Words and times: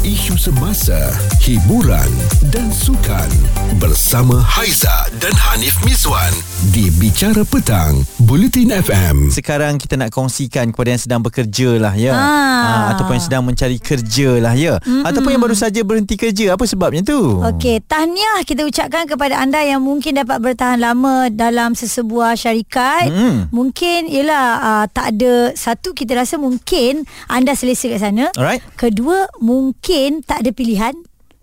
isu 0.00 0.32
semasa, 0.40 0.96
hiburan 1.44 2.08
dan 2.48 2.72
sukan 2.72 3.28
bersama 3.76 4.40
Haiza 4.40 5.12
dan 5.20 5.28
Hanif 5.36 5.76
Miswan 5.84 6.32
di 6.72 6.88
Bicara 6.96 7.44
Petang, 7.44 8.00
Bulletin 8.16 8.72
FM. 8.72 9.28
Sekarang 9.28 9.76
kita 9.76 10.00
nak 10.00 10.08
kongsikan 10.08 10.72
kepada 10.72 10.96
yang 10.96 11.02
sedang 11.04 11.20
bekerja 11.20 11.76
lah 11.76 11.92
ya. 12.00 12.16
Ah. 12.16 12.60
Ah, 12.60 12.84
ataupun 12.96 13.20
yang 13.20 13.26
sedang 13.28 13.44
mencari 13.44 13.76
kerja 13.76 14.40
lah 14.40 14.56
ya. 14.56 14.80
Mm-mm. 14.80 15.04
Ataupun 15.04 15.36
yang 15.36 15.42
baru 15.44 15.52
saja 15.52 15.84
berhenti 15.84 16.16
kerja. 16.16 16.56
Apa 16.56 16.64
sebabnya 16.64 17.04
tu? 17.04 17.20
Okey, 17.44 17.84
tahniah 17.84 18.40
kita 18.48 18.64
ucapkan 18.64 19.04
kepada 19.04 19.36
anda 19.36 19.60
yang 19.60 19.84
mungkin 19.84 20.16
dapat 20.16 20.40
bertahan 20.40 20.80
lama 20.80 21.28
dalam 21.28 21.76
sesebuah 21.76 22.40
syarikat. 22.40 23.12
Mm. 23.12 23.52
Mungkin 23.52 24.08
ialah 24.08 24.46
uh, 24.64 24.84
tak 24.88 25.12
ada 25.12 25.52
satu 25.52 25.92
kita 25.92 26.16
rasa 26.16 26.40
mungkin 26.40 27.04
anda 27.28 27.52
selesa 27.52 27.92
kat 27.92 28.00
sana. 28.00 28.32
Alright. 28.32 28.64
Kedua, 28.80 29.28
mungkin 29.44 29.89
tak 30.22 30.46
ada 30.46 30.50
pilihan. 30.50 30.94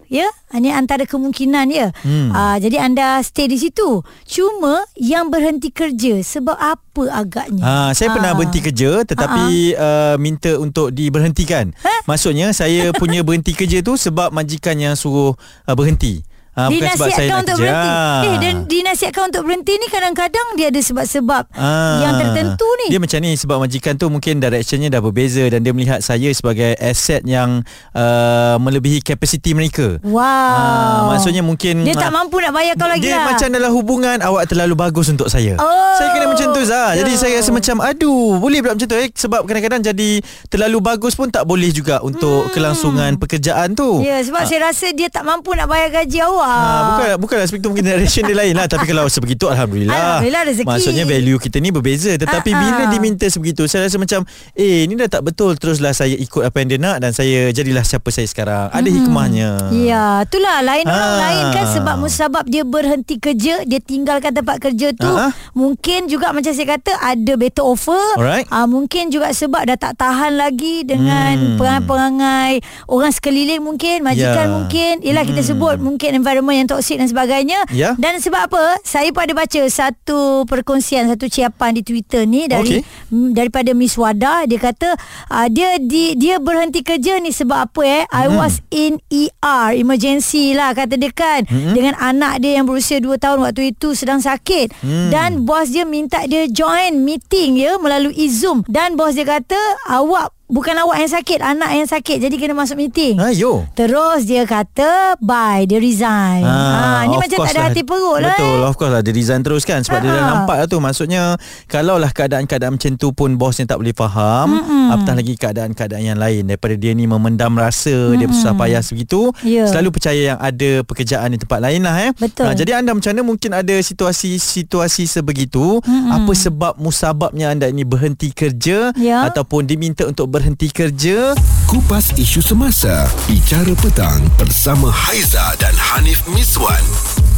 Ya, 0.08 0.24
ini 0.55 0.72
antara 0.72 1.04
kemungkinan 1.04 1.68
ya. 1.68 1.92
Hmm. 2.00 2.32
Uh, 2.32 2.55
jadi 2.64 2.80
anda 2.80 3.20
stay 3.20 3.52
di 3.52 3.60
situ. 3.60 4.00
Cuma 4.24 4.88
yang 4.96 5.28
berhenti 5.28 5.68
kerja 5.68 6.24
sebab 6.24 6.55
apa 6.55 7.04
agaknya? 7.12 7.60
Ha, 7.60 7.91
saya 7.91 8.16
pernah 8.16 8.32
Ah. 8.32 8.38
berhenti 8.40 8.64
kerja 8.64 9.04
tetapi 9.04 9.76
uh, 9.76 10.16
minta 10.16 10.55
untuk 10.55 10.96
diberhentikan. 10.96 11.76
Ha? 11.84 12.08
Maksudnya 12.08 12.55
saya 12.55 12.96
punya 12.96 13.20
berhenti 13.20 13.52
kerja 13.52 13.84
tu 13.84 14.00
sebab 14.00 14.32
majikan 14.32 14.80
yang 14.80 14.96
suruh 14.96 15.36
uh, 15.68 15.76
berhenti. 15.76 16.24
Ha, 16.58 16.68
dinasihatkan 16.68 17.38
untuk 17.40 17.56
kerja. 17.56 17.70
berhenti. 17.70 17.90
Ah. 17.94 18.22
Eh 18.24 18.36
dan 18.40 18.56
dinasihatkan 18.66 19.24
untuk 19.30 19.42
berhenti 19.44 19.74
ni 19.74 19.88
kadang-kadang 19.88 20.48
dia 20.58 20.68
ada 20.68 20.82
sebab-sebab 20.82 21.44
Ah. 21.54 22.02
yang 22.02 22.14
tertentu 22.18 22.66
ni. 22.80 22.88
Dia 22.90 22.98
macam 22.98 23.20
ni 23.22 23.32
sebab 23.34 23.58
majikan 23.60 23.94
tu 23.94 24.10
mungkin 24.10 24.34
directionnya 24.38 24.90
dah 24.90 25.00
berbeza 25.00 25.46
dan 25.46 25.62
dia 25.62 25.70
melihat 25.70 26.02
saya 26.02 26.28
sebagai 26.32 26.74
aset 26.76 27.22
yang 27.24 27.62
uh, 27.94 28.58
melebihi 28.58 29.00
kapasiti 29.02 29.54
mereka. 29.54 30.02
Wow. 30.02 30.26
Ah, 30.26 31.14
maksudnya 31.14 31.40
mungkin 31.40 31.86
dia 31.86 31.94
tak 31.94 32.10
ah, 32.10 32.16
mampu 32.16 32.38
nak 32.38 32.49
bayar 32.52 32.74
kau 32.74 32.88
lagi 32.88 33.05
Dia 33.05 33.21
lah. 33.21 33.26
macam 33.30 33.48
dalam 33.48 33.71
hubungan 33.71 34.18
awak 34.20 34.44
terlalu 34.48 34.74
bagus 34.74 35.08
untuk 35.08 35.30
saya. 35.30 35.54
Oh. 35.55 35.94
Saya 35.94 36.10
kena 36.12 36.26
macam 36.27 36.48
tu 36.52 36.62
Zah. 36.64 36.94
Jadi 36.96 37.12
Ya. 37.12 37.20
saya 37.20 37.34
rasa 37.38 37.52
macam 37.52 37.76
aduh, 37.80 38.38
boleh 38.38 38.60
pula 38.60 38.74
macam 38.74 38.88
tu 38.88 38.96
eh 38.96 39.10
sebab 39.10 39.46
kadang-kadang 39.46 39.82
jadi 39.84 40.10
terlalu 40.48 40.77
bagus 40.80 41.14
pun 41.14 41.27
tak 41.27 41.44
boleh 41.44 41.70
juga 41.70 42.02
untuk 42.02 42.18
Hmm. 42.40 42.52
kelangsungan 42.52 43.12
pekerjaan 43.16 43.74
tu. 43.74 44.02
Ya 44.02 44.18
sebab 44.20 44.42
saya 44.44 44.71
rasa 44.71 44.90
dia 44.92 45.05
tak 45.08 45.21
mampu 45.21 45.54
nak 45.54 45.68
bayar 45.68 45.94
gaji 45.94 46.18
awak. 46.24 46.46
Ha, 46.49 46.79
bukan 46.87 47.07
bukanlah 47.20 47.45
spektrum 47.45 47.71
mungkin 47.71 47.85
direction 47.85 48.23
dia 48.23 48.35
lain 48.35 48.53
lah 48.53 48.65
tapi 48.65 48.85
kalau 48.85 49.05
sebegitu 49.07 49.45
alhamdulillah. 49.45 49.93
Alhamdulillah 49.93 50.43
rezeki. 50.45 50.67
Maksudnya 50.67 51.03
value 51.03 51.37
kita 51.37 51.57
ni 51.57 51.70
berbeza 51.70 52.12
tetapi 52.13 52.49
Ah, 52.49 52.55
ah. 52.55 52.62
bila 52.62 52.84
diminta 52.90 53.26
sebegitu 53.26 53.65
saya 53.65 53.85
rasa 53.85 53.98
macam 53.98 54.23
eh 54.53 54.84
ni 54.84 54.93
dah 54.93 55.07
tak 55.07 55.23
betul 55.23 55.53
teruslah 55.53 55.91
saya 55.91 56.13
ikut 56.13 56.41
apa 56.41 56.55
yang 56.57 56.70
dia 56.70 56.79
nak 56.79 56.98
dan 56.99 57.12
saya 57.12 57.49
jadilah 57.49 57.81
siapa 57.81 58.07
saya 58.07 58.25
sekarang. 58.25 58.70
Ada 58.70 58.87
hikmahnya. 58.87 59.49
Ya, 59.73 60.05
itulah 60.21 60.62
lain 60.62 60.85
orang 60.85 60.95
Ah. 61.09 61.20
lain 61.21 61.45
kan 61.51 61.65
sebab 61.70 61.95
musabab 61.98 62.45
dia 62.45 62.62
berhenti 62.62 63.18
kerja, 63.18 63.62
dia 63.62 63.79
tinggalkan 63.79 64.31
tempat 64.31 64.59
kerja 64.59 64.94
tu. 64.94 65.09
Ah. 65.09 65.34
Mungkin 65.51 66.06
juga 66.06 66.29
macam 66.29 66.50
saya 66.50 66.68
kata 66.69 66.94
ada 66.95 67.34
better 67.35 67.63
offer. 67.63 68.00
Alright. 68.16 68.45
Ah 68.47 68.66
mungkin 68.66 69.09
juga 69.09 69.29
sebab 69.29 69.66
dah 69.66 69.75
tak 69.75 69.95
tahan 69.95 70.35
lagi 70.35 70.84
dengan 70.84 71.34
Hmm. 71.34 71.57
perangai-perangai 71.57 72.53
orang 72.88 73.09
sekeliling 73.09 73.59
mungkin, 73.59 74.01
majikan 74.01 74.45
Ya. 74.45 74.53
mungkin. 74.53 74.94
Ialah 75.01 75.23
kita 75.23 75.41
Hmm. 75.41 75.50
sebut 75.50 75.75
mungkin 75.78 76.09
environment 76.13 76.37
yang 76.40 76.68
toksik 76.68 76.97
dan 76.97 77.06
sebagainya. 77.06 77.59
Ya. 77.69 77.94
Dan 77.96 78.18
sebab 78.18 78.47
apa? 78.47 78.78
Saya 78.81 79.09
pun 79.09 79.24
ada 79.24 79.34
baca 79.34 79.62
satu 79.63 80.18
perkongsian, 80.44 81.07
satu 81.07 81.25
ciapan 81.25 81.74
di 81.74 81.81
Twitter 81.81 82.24
ni 82.24 82.46
dari 82.46 82.80
Okey. 82.80 83.09
mm, 83.09 83.30
daripada 83.31 83.72
Miss 83.72 83.96
Wada 83.96 84.44
dia 84.44 84.58
kata 84.58 84.94
uh, 85.28 85.47
dia 85.47 85.78
di, 85.78 86.13
dia 86.13 86.38
berhenti 86.38 86.81
kerja 86.81 87.18
ni 87.18 87.30
sebab 87.30 87.59
apa 87.66 87.81
eh 87.81 88.03
I 88.06 88.25
Hmm. 88.28 88.35
was 88.35 88.59
in 88.69 89.00
ER 89.08 89.72
emergency 89.72 90.52
lah 90.52 90.72
kata 90.72 90.94
dia 90.94 91.09
kan 91.09 91.41
Hmm. 91.44 91.72
dengan 91.72 91.96
anak 91.96 92.38
dia 92.38 92.56
yang 92.56 92.66
berusia 92.66 92.97
2 92.97 93.16
tahun 93.16 93.40
waktu 93.41 93.72
itu 93.72 93.94
sedang 93.94 94.19
sakit 94.19 94.75
Hmm. 94.78 95.09
dan 95.09 95.30
bos 95.41 95.68
dia 95.68 95.84
minta 95.84 96.22
dia 96.24 96.46
join 96.46 97.00
meeting 97.00 97.56
ya 97.56 97.78
melalui 97.78 98.28
Zoom 98.28 98.68
dan 98.68 98.94
bos 98.94 99.14
dia 99.14 99.24
kata 99.24 99.58
awak 99.88 100.36
bukan 100.47 100.75
awak 100.80 100.97
yang 100.97 101.12
sakit 101.12 101.40
anak 101.40 101.69
yang 101.72 101.84
sakit 101.84 102.18
jadi 102.18 102.35
kena 102.35 102.56
masuk 102.56 102.75
meeting 102.75 103.19
Ayo. 103.19 103.68
Terus 103.75 104.24
dia 104.24 104.44
kata 104.44 105.19
bye, 105.19 105.63
dia 105.63 105.75
resign. 105.78 106.41
Ha, 106.41 107.03
ni 107.06 107.16
of 107.16 107.22
macam 107.22 107.38
tak 107.41 107.52
ada 107.52 107.62
hati 107.68 107.84
perut 107.84 108.24
lah. 108.24 108.31
Betul, 108.34 108.57
eh. 108.57 108.63
of 108.63 108.75
course 108.75 108.90
lah 108.90 109.02
Dia 109.02 109.12
resign 109.12 109.41
terus 109.41 109.63
kan 109.63 109.84
Sebab 109.84 110.00
dia 110.00 110.09
dah 110.09 110.18
Ha-ha. 110.18 110.31
nampak 110.34 110.56
lah 110.57 110.66
tu 110.66 110.78
Maksudnya 110.78 111.36
Kalau 111.66 111.96
lah 111.96 112.09
keadaan-keadaan 112.09 112.75
macam 112.75 112.91
tu 112.96 113.12
pun 113.12 113.36
Bosnya 113.36 113.66
tak 113.66 113.78
boleh 113.78 113.91
faham 113.91 114.47
Mm-mm. 114.56 114.86
Apatah 114.90 115.16
lagi 115.16 115.34
keadaan-keadaan 115.36 116.03
yang 116.06 116.18
lain 116.18 116.47
Daripada 116.47 116.74
dia 116.74 116.91
ni 116.91 117.06
memendam 117.06 117.52
rasa 117.53 118.16
Dia 118.16 118.28
susah 118.28 118.56
payah 118.56 118.80
sebegitu 118.80 119.30
Ya. 119.44 119.68
Selalu 119.68 119.90
percaya 119.91 120.22
yang 120.28 120.40
ada 120.40 120.81
pekerjaan 120.81 121.30
di 121.30 121.38
tempat 121.38 121.59
lain 121.59 121.81
lah 121.81 121.96
eh. 122.02 122.12
Betul. 122.16 122.47
Ha, 122.47 122.56
jadi 122.56 122.80
anda 122.80 122.96
macam 122.96 123.12
mana 123.12 123.24
Mungkin 123.25 123.52
ada 123.52 123.75
situasi-situasi 123.78 125.03
sebegitu 125.06 125.80
Mm-mm. 125.81 126.12
Apa 126.13 126.31
sebab 126.31 126.74
musababnya 126.78 127.52
anda 127.52 127.68
ini 127.68 127.84
berhenti 127.84 128.31
kerja 128.31 128.90
Ya. 128.96 129.28
Ataupun 129.28 129.68
diminta 129.68 130.07
untuk 130.07 130.30
berhenti 130.38 130.70
kerja 130.70 131.34
Kupas 131.66 132.14
isu 132.14 132.46
semasa, 132.46 133.09
Bicara 133.25 133.74
Petang 133.74 134.22
bersama 134.38 134.94
Haiza 134.94 135.58
dan 135.58 135.74
Hanif 135.74 136.30
Miswan 136.30 136.78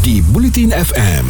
di 0.04 0.20
Bulletin 0.20 0.76
FM. 0.76 1.24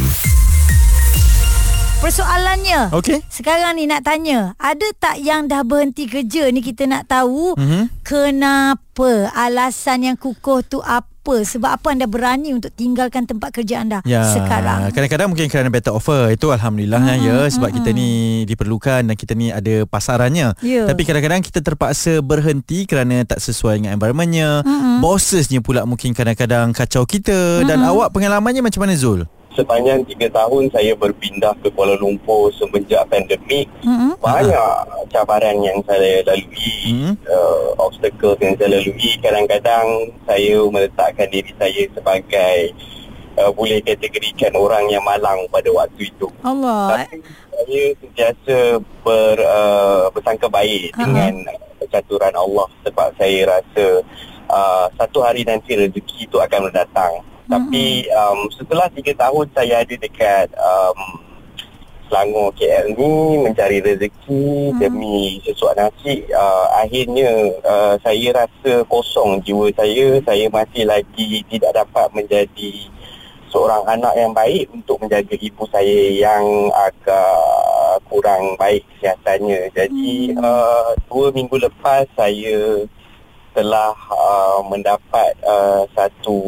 Persoalannya 2.00 2.90
Okey. 2.90 3.20
Sekarang 3.28 3.76
ni 3.76 3.84
nak 3.84 4.02
tanya 4.02 4.56
Ada 4.56 4.88
tak 4.96 5.16
yang 5.20 5.46
dah 5.46 5.60
berhenti 5.60 6.08
kerja 6.08 6.48
ni 6.48 6.64
Kita 6.64 6.88
nak 6.88 7.06
tahu 7.06 7.52
Mhm. 7.54 7.92
Kenapa 8.00 9.28
Alasan 9.30 10.08
yang 10.08 10.16
kukuh 10.16 10.64
tu 10.64 10.80
apa 10.80 11.09
Sebab 11.38 11.70
apa 11.78 11.94
anda 11.94 12.10
berani 12.10 12.50
Untuk 12.52 12.74
tinggalkan 12.74 13.24
tempat 13.24 13.54
kerja 13.54 13.86
anda 13.86 13.98
Ya, 14.02 14.26
Sekarang? 14.26 14.90
Kadang-kadang 14.90 15.28
mungkin 15.30 15.46
kerana 15.46 15.70
better 15.70 15.94
offer 15.94 16.34
Itu 16.34 16.50
Alhamdulillah 16.50 17.00
mm, 17.00 17.22
ya 17.22 17.38
Sebab 17.48 17.70
kita 17.70 17.94
ni 17.94 18.42
diperlukan 18.44 19.06
Dan 19.06 19.14
kita 19.14 19.32
ni 19.38 19.54
ada 19.54 19.86
pasarannya. 19.86 20.58
Ya. 20.60 20.84
Tapi 20.90 21.02
kadang-kadang 21.06 21.40
kita 21.40 21.62
terpaksa 21.62 22.20
berhenti 22.20 22.84
Kerana 22.84 23.22
tak 23.22 23.38
sesuai 23.38 23.80
dengan 23.80 23.96
environmentnya. 23.96 24.66
Mm 24.66 24.88
Bossesnya 25.00 25.64
pula 25.64 25.88
mungkin 25.88 26.12
kadang-kadang 26.12 26.76
kacau 26.76 27.08
kita 27.08 27.64
Dan 27.64 27.80
awak 27.80 28.12
pengalamannya 28.12 28.60
macam 28.60 28.84
mana 28.84 28.92
Zul? 28.92 29.24
Sepanjang 29.60 30.00
tiga 30.08 30.26
tahun 30.32 30.72
saya 30.72 30.96
berpindah 30.96 31.52
ke 31.60 31.68
Kuala 31.70 31.94
Lumpur 31.94 32.48
semenjak 32.56 33.04
pandemik 33.06 33.68
Mm-mm. 33.84 34.16
banyak 34.16 34.72
cabaran 35.08 35.60
yang 35.60 35.78
saya 35.84 36.24
lalui 36.24 36.72
Mhm. 36.90 37.12
uh, 37.28 37.76
obstacle 37.78 38.34
yang 38.40 38.56
saya 38.56 38.80
lalui 38.80 39.10
kadang-kadang 39.20 39.86
saya 40.24 40.56
meletakkan 40.64 41.28
diri 41.28 41.52
saya 41.54 41.82
sebagai 41.92 42.56
uh, 43.36 43.50
boleh 43.52 43.84
kategorikan 43.84 44.56
orang 44.56 44.88
yang 44.88 45.04
malang 45.04 45.44
pada 45.48 45.68
waktu 45.70 46.08
itu 46.08 46.26
Allah 46.40 47.04
tapi 47.04 47.20
saya 47.52 47.82
sentiasa 48.00 48.56
ber, 49.04 49.36
uh, 49.38 50.08
bersangka 50.10 50.48
baik 50.48 50.96
Ha-ha. 50.96 51.04
dengan 51.04 51.34
caturan 51.90 52.32
Allah 52.32 52.68
sebab 52.82 53.08
saya 53.14 53.40
rasa 53.46 53.86
uh, 54.48 54.86
satu 54.94 55.20
hari 55.20 55.42
nanti 55.42 55.74
rezeki 55.74 56.28
itu 56.28 56.36
akan 56.38 56.70
datang. 56.70 57.20
Tapi 57.50 58.06
um, 58.14 58.46
setelah 58.54 58.86
tiga 58.94 59.12
tahun 59.26 59.50
saya 59.50 59.82
ada 59.82 59.94
dekat 59.98 60.48
um, 60.54 61.00
Selangor 62.06 62.50
KL 62.58 62.90
ni 62.98 63.38
mencari 63.38 63.78
rezeki 63.78 64.74
demi 64.82 65.38
sesuap 65.46 65.78
nasi 65.78 66.26
uh, 66.34 66.66
akhirnya 66.82 67.54
uh, 67.62 67.94
saya 68.02 68.34
rasa 68.34 68.82
kosong 68.90 69.42
jiwa 69.46 69.70
saya. 69.74 70.18
Saya 70.26 70.50
masih 70.50 70.90
lagi 70.90 71.46
tidak 71.46 71.70
dapat 71.70 72.10
menjadi 72.10 72.90
seorang 73.50 73.82
anak 73.86 74.14
yang 74.14 74.34
baik 74.34 74.70
untuk 74.74 74.98
menjaga 75.02 75.34
ibu 75.38 75.62
saya 75.70 76.00
yang 76.10 76.70
agak 76.74 77.38
kurang 78.10 78.58
baik 78.58 78.82
kesihatannya. 78.94 79.70
Jadi 79.70 80.34
uh, 80.34 80.98
dua 81.06 81.30
minggu 81.30 81.62
lepas 81.62 82.10
saya 82.18 82.86
telah 83.54 83.92
uh, 84.10 84.60
mendapat 84.66 85.34
uh, 85.42 85.82
satu 85.94 86.38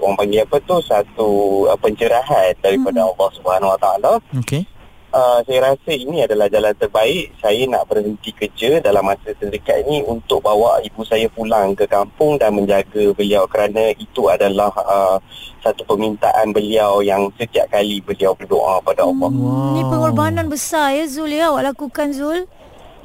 orang 0.00 0.16
panggil 0.16 0.42
apa 0.44 0.56
tu 0.64 0.76
satu 0.84 1.28
uh, 1.68 1.78
pencerahan 1.78 2.56
daripada 2.64 3.04
Allah 3.04 3.28
Subhanahu 3.36 3.72
Wa 3.76 3.80
Taala. 3.80 4.12
Okey. 4.38 4.64
Uh, 5.08 5.40
saya 5.48 5.72
rasa 5.72 5.88
ini 5.96 6.20
adalah 6.20 6.52
jalan 6.52 6.76
terbaik 6.76 7.32
saya 7.40 7.64
nak 7.64 7.88
berhenti 7.88 8.28
kerja 8.28 8.76
dalam 8.84 9.00
masa 9.08 9.32
terdekat 9.40 9.88
ini 9.88 10.04
untuk 10.04 10.44
bawa 10.44 10.84
ibu 10.84 11.00
saya 11.00 11.24
pulang 11.32 11.72
ke 11.72 11.88
kampung 11.88 12.36
dan 12.36 12.52
menjaga 12.52 13.16
beliau 13.16 13.48
kerana 13.48 13.96
itu 13.96 14.28
adalah 14.28 14.68
uh, 14.76 15.16
satu 15.64 15.80
permintaan 15.88 16.52
beliau 16.52 17.00
yang 17.00 17.32
setiap 17.40 17.72
kali 17.72 18.04
beliau 18.04 18.36
berdoa 18.36 18.84
pada 18.84 19.08
Allah. 19.08 19.32
Hmm, 19.32 19.80
Ni 19.80 19.82
pengorbanan 19.88 20.44
besar 20.52 20.92
ya 20.92 21.08
Zul 21.08 21.32
ya 21.32 21.56
Awak 21.56 21.72
lakukan 21.72 22.12
Zul 22.12 22.44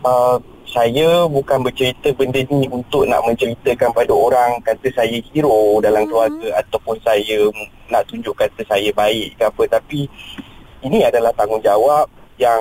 Uh, 0.03 0.35
saya 0.73 1.29
bukan 1.29 1.61
bercerita 1.61 2.09
benda 2.17 2.41
ni 2.49 2.65
untuk 2.65 3.05
nak 3.05 3.21
menceritakan 3.29 3.93
pada 3.93 4.09
orang 4.09 4.57
kata 4.65 4.89
saya 4.89 5.21
hero 5.29 5.77
dalam 5.85 6.09
keluarga 6.09 6.49
ataupun 6.65 6.97
saya 7.05 7.45
nak 7.93 8.09
tunjuk 8.09 8.33
kata 8.33 8.65
saya 8.65 8.89
baik 8.89 9.37
ke 9.37 9.43
apa 9.45 9.63
tapi 9.69 10.09
ini 10.81 11.05
adalah 11.05 11.29
tanggungjawab 11.37 12.09
yang 12.41 12.59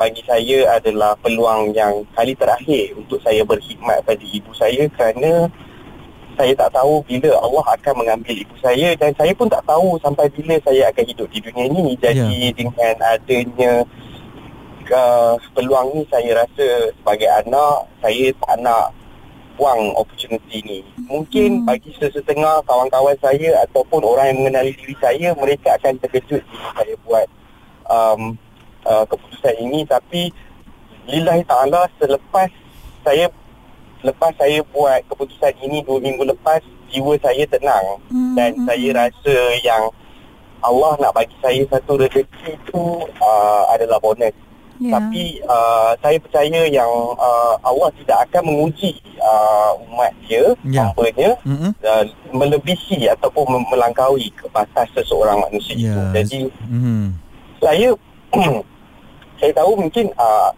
bagi 0.00 0.24
saya 0.24 0.80
adalah 0.80 1.12
peluang 1.20 1.76
yang 1.76 2.00
kali 2.16 2.32
terakhir 2.32 2.96
untuk 2.96 3.20
saya 3.20 3.44
berkhidmat 3.44 4.00
pada 4.02 4.24
ibu 4.24 4.50
saya 4.56 4.88
kerana 4.96 5.52
saya 6.32 6.56
tak 6.56 6.72
tahu 6.72 7.04
bila 7.04 7.28
Allah 7.44 7.64
akan 7.76 7.94
mengambil 8.02 8.34
ibu 8.34 8.56
saya 8.58 8.96
dan 8.96 9.12
saya 9.14 9.36
pun 9.36 9.52
tak 9.52 9.60
tahu 9.68 10.00
sampai 10.00 10.32
bila 10.32 10.56
saya 10.64 10.88
akan 10.88 11.04
hidup 11.04 11.28
di 11.28 11.38
dunia 11.44 11.68
ini. 11.68 11.92
Jadi 12.00 12.40
Ya. 12.48 12.56
dengan 12.56 12.94
adanya 13.04 13.72
uh, 14.90 15.38
peluang 15.54 15.94
ni 15.94 16.02
saya 16.10 16.42
rasa 16.42 16.90
sebagai 16.96 17.28
anak 17.30 17.86
saya 18.02 18.34
tak 18.42 18.56
nak 18.64 18.90
buang 19.56 19.92
opportunity 19.94 20.58
ni. 20.64 20.80
Mungkin 21.06 21.68
bagi 21.68 21.92
sesetengah 22.00 22.64
kawan-kawan 22.64 23.16
saya 23.20 23.62
ataupun 23.68 24.00
orang 24.02 24.32
yang 24.32 24.38
mengenali 24.42 24.72
diri 24.74 24.96
saya 24.98 25.28
mereka 25.36 25.76
akan 25.76 26.00
terkejut 26.00 26.42
bila 26.48 26.68
saya 26.74 26.94
buat 27.04 27.26
um, 27.86 28.34
uh, 28.88 29.04
keputusan 29.06 29.54
ini. 29.60 29.84
Tapi 29.84 30.32
lillahi 31.06 31.44
ta'ala 31.44 31.86
selepas 32.00 32.48
saya 33.04 33.28
lepas 34.02 34.34
saya 34.34 34.64
buat 34.72 35.04
keputusan 35.06 35.54
ini 35.62 35.84
dua 35.86 36.02
minggu 36.02 36.26
lepas 36.26 36.64
jiwa 36.90 37.14
saya 37.20 37.44
tenang. 37.46 38.00
Hmm, 38.08 38.34
dan 38.34 38.50
hmm, 38.56 38.66
saya 38.66 38.88
rasa 38.96 39.36
yang 39.62 39.84
Allah 40.62 40.94
nak 41.02 41.12
bagi 41.12 41.34
saya 41.42 41.62
satu 41.68 41.98
rezeki 41.98 42.54
itu 42.54 42.84
uh, 43.18 43.62
adalah 43.74 43.98
bonus 43.98 44.32
Ya. 44.82 44.98
tapi 44.98 45.38
uh, 45.46 45.94
saya 46.02 46.18
percaya 46.18 46.66
yang 46.66 46.90
uh, 47.14 47.54
Allah 47.62 47.86
tidak 48.02 48.18
akan 48.26 48.42
menguji 48.50 48.98
uh, 49.22 49.78
umat 49.86 50.10
dia, 50.26 50.42
hamba-nya 50.66 51.30
Mm-mm. 51.46 51.70
uh, 51.78 52.04
melebihi 52.34 53.06
ataupun 53.06 53.62
melangkaui 53.70 54.26
ke 54.34 54.50
batas 54.50 54.90
seseorang 54.92 55.38
manusia 55.38 55.78
Ya. 55.78 55.86
itu. 55.86 56.00
Jadi 56.12 56.38
Mhm. 56.66 57.04
saya 57.62 57.88
saya 59.38 59.52
tahu 59.54 59.78
mungkin 59.78 60.10
uh, 60.18 60.50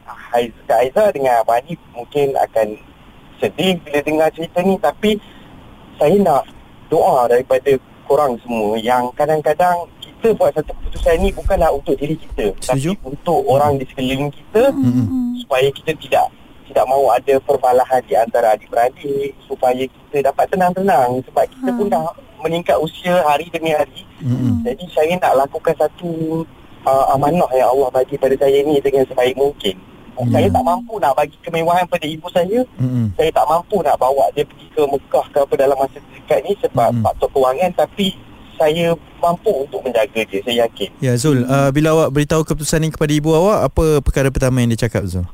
Kak 0.67 0.79
Aizah 0.81 1.09
dengan 1.13 1.41
Abang 1.41 1.61
Hanif 1.61 1.79
mungkin 1.93 2.35
akan 2.35 2.75
sedih 3.39 3.77
bila 3.81 4.01
dengar 4.01 4.29
cerita 4.33 4.59
ni 4.61 4.75
tapi 4.79 5.21
saya 5.97 6.17
nak 6.19 6.43
doa 6.89 7.29
daripada 7.29 7.77
korang 8.05 8.37
semua 8.43 8.77
yang 8.77 9.09
kadang-kadang 9.15 9.89
kita 10.25 10.41
buat 10.41 10.57
satu 10.57 10.73
keputusan 10.73 11.21
ni 11.21 11.29
bukanlah 11.37 11.69
untuk 11.69 12.01
diri 12.01 12.17
kita 12.17 12.49
Setuju. 12.57 12.97
tapi 12.97 13.13
untuk 13.13 13.45
orang 13.45 13.77
di 13.77 13.85
sekeliling 13.85 14.33
kita 14.33 14.73
Hmm. 14.73 15.37
supaya 15.37 15.69
kita 15.69 15.93
tidak 16.01 16.33
tidak 16.65 16.85
mahu 16.89 17.13
ada 17.13 17.35
perbalahan 17.45 18.01
di 18.09 18.17
antara 18.17 18.57
adik-beradik 18.57 19.37
supaya 19.45 19.85
kita 19.85 20.25
dapat 20.25 20.49
tenang-tenang 20.49 21.21
sebab 21.29 21.45
kita 21.45 21.69
Ha. 21.69 21.77
pun 21.77 21.87
dah 21.93 22.09
meningkat 22.41 22.73
usia 22.81 23.21
hari 23.21 23.53
demi 23.53 23.77
hari 23.77 24.01
Mm-mm. 24.25 24.65
jadi 24.65 24.85
saya 24.97 25.13
nak 25.21 25.45
lakukan 25.45 25.77
satu 25.77 26.41
uh, 26.89 27.13
amanah 27.13 27.53
yang 27.53 27.69
Allah 27.69 27.93
bagi 27.93 28.17
pada 28.17 28.33
saya 28.41 28.65
ni 28.65 28.81
dengan 28.81 29.05
sebaik 29.05 29.37
mungkin. 29.37 29.77
Ya. 30.15 30.25
Saya 30.31 30.47
tak 30.49 30.63
mampu 30.63 30.95
nak 30.97 31.13
bagi 31.19 31.35
kemewahan 31.43 31.85
pada 31.85 32.07
ibu 32.07 32.31
saya. 32.31 32.63
Mm-mm. 32.79 33.11
Saya 33.13 33.29
tak 33.29 33.45
mampu 33.45 33.83
nak 33.83 33.99
bawa 33.99 34.31
dia 34.31 34.47
pergi 34.47 34.71
ke 34.71 34.81
Mekah 34.87 35.27
ke 35.27 35.39
apa 35.43 35.55
dalam 35.59 35.75
masa 35.75 35.99
dekat 35.99 36.39
ni 36.41 36.53
sebab 36.63 36.89
Mm-mm. 36.95 37.03
faktor 37.03 37.29
kewangan 37.29 37.71
tapi 37.75 38.15
saya 38.59 38.95
mampu 39.19 39.51
untuk 39.51 39.81
menjaga 39.85 40.21
dia, 40.27 40.41
saya 40.45 40.57
yakin. 40.67 40.91
Ya 41.01 41.13
Zul, 41.17 41.45
uh, 41.45 41.71
bila 41.75 41.95
awak 41.95 42.09
beritahu 42.15 42.43
keputusan 42.43 42.85
ini 42.85 42.93
kepada 42.93 43.13
ibu 43.13 43.31
awak, 43.35 43.71
apa 43.73 43.85
perkara 44.01 44.29
pertama 44.31 44.63
yang 44.63 44.73
dia 44.75 44.87
cakap 44.87 45.05
Zul? 45.07 45.27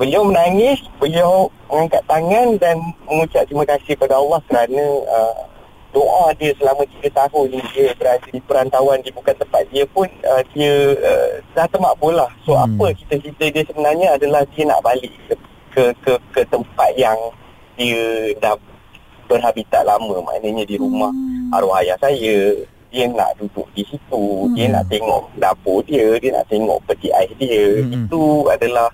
Beliau 0.00 0.24
menangis, 0.24 0.80
beliau 0.96 1.52
mengangkat 1.68 2.00
tangan 2.08 2.56
dan 2.56 2.80
mengucap 3.04 3.44
terima 3.44 3.68
kasih 3.68 3.92
kepada 3.94 4.16
Allah 4.16 4.40
kerana 4.48 4.84
uh, 5.04 5.50
doa 5.90 6.30
dia 6.38 6.54
selama 6.56 6.86
3 6.86 7.10
tahun 7.10 7.46
dia 7.74 7.92
berada 7.98 8.26
di 8.30 8.40
perantauan 8.46 9.02
di 9.02 9.10
bukan 9.10 9.34
tempat 9.34 9.66
dia 9.74 9.84
pun 9.90 10.06
uh, 10.24 10.42
dia 10.54 10.96
uh, 10.96 11.42
dah 11.52 11.66
termakbul 11.68 12.14
lah. 12.14 12.30
So 12.46 12.54
hmm. 12.54 12.64
apa 12.64 12.86
cita-cita 12.96 13.44
dia 13.50 13.62
sebenarnya 13.66 14.16
adalah 14.16 14.46
dia 14.54 14.64
nak 14.70 14.80
balik 14.86 15.10
ke 15.28 15.34
ke 15.70 15.84
ke, 16.02 16.12
ke 16.32 16.40
tempat 16.48 16.90
yang 16.94 17.18
dia 17.74 18.32
dah 18.38 18.54
berhabitat 19.30 19.86
lama 19.86 20.18
maknanya 20.20 20.66
di 20.66 20.74
rumah 20.74 21.14
Hmm. 21.14 21.54
arwah 21.54 21.78
ayah 21.80 21.94
saya 21.96 22.58
dia 22.90 23.06
nak 23.06 23.38
duduk 23.38 23.70
di 23.70 23.86
situ 23.86 24.18
hmm. 24.50 24.58
dia 24.58 24.66
Hmm. 24.66 24.74
nak 24.74 24.84
tengok 24.90 25.22
dapur 25.38 25.78
dia 25.86 26.18
dia 26.18 26.30
nak 26.34 26.50
tengok 26.50 26.78
peti 26.84 27.08
ais 27.10 27.30
dia 27.38 27.64
Hmm. 27.78 27.86
hmm. 27.86 27.94
itu 27.94 28.22
adalah 28.50 28.90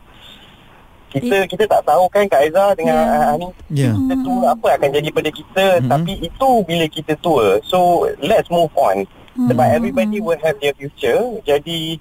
kita 1.06 1.49
kita 1.49 1.65
tak 1.65 1.81
tahu 1.87 2.05
kan 2.12 2.29
Kak 2.29 2.44
Aizah 2.44 2.77
dengan 2.77 2.93
yeah. 3.00 3.33
Ani 3.33 3.49
Ya. 3.73 3.91
kita 3.94 4.15
tua 4.21 4.53
apa 4.53 4.69
akan 4.77 4.91
jadi 4.93 5.09
pada 5.09 5.31
kita 5.33 5.67
Hmm. 5.81 5.88
tapi 5.88 6.12
itu 6.21 6.50
bila 6.62 6.85
kita 6.87 7.12
tua 7.19 7.56
so 7.65 8.05
let's 8.21 8.53
move 8.53 8.69
on 8.77 9.09
Hmm. 9.33 9.49
sebab 9.49 9.67
everybody 9.73 10.21
will 10.21 10.37
have 10.41 10.61
their 10.61 10.77
future 10.77 11.41
jadi 11.44 11.97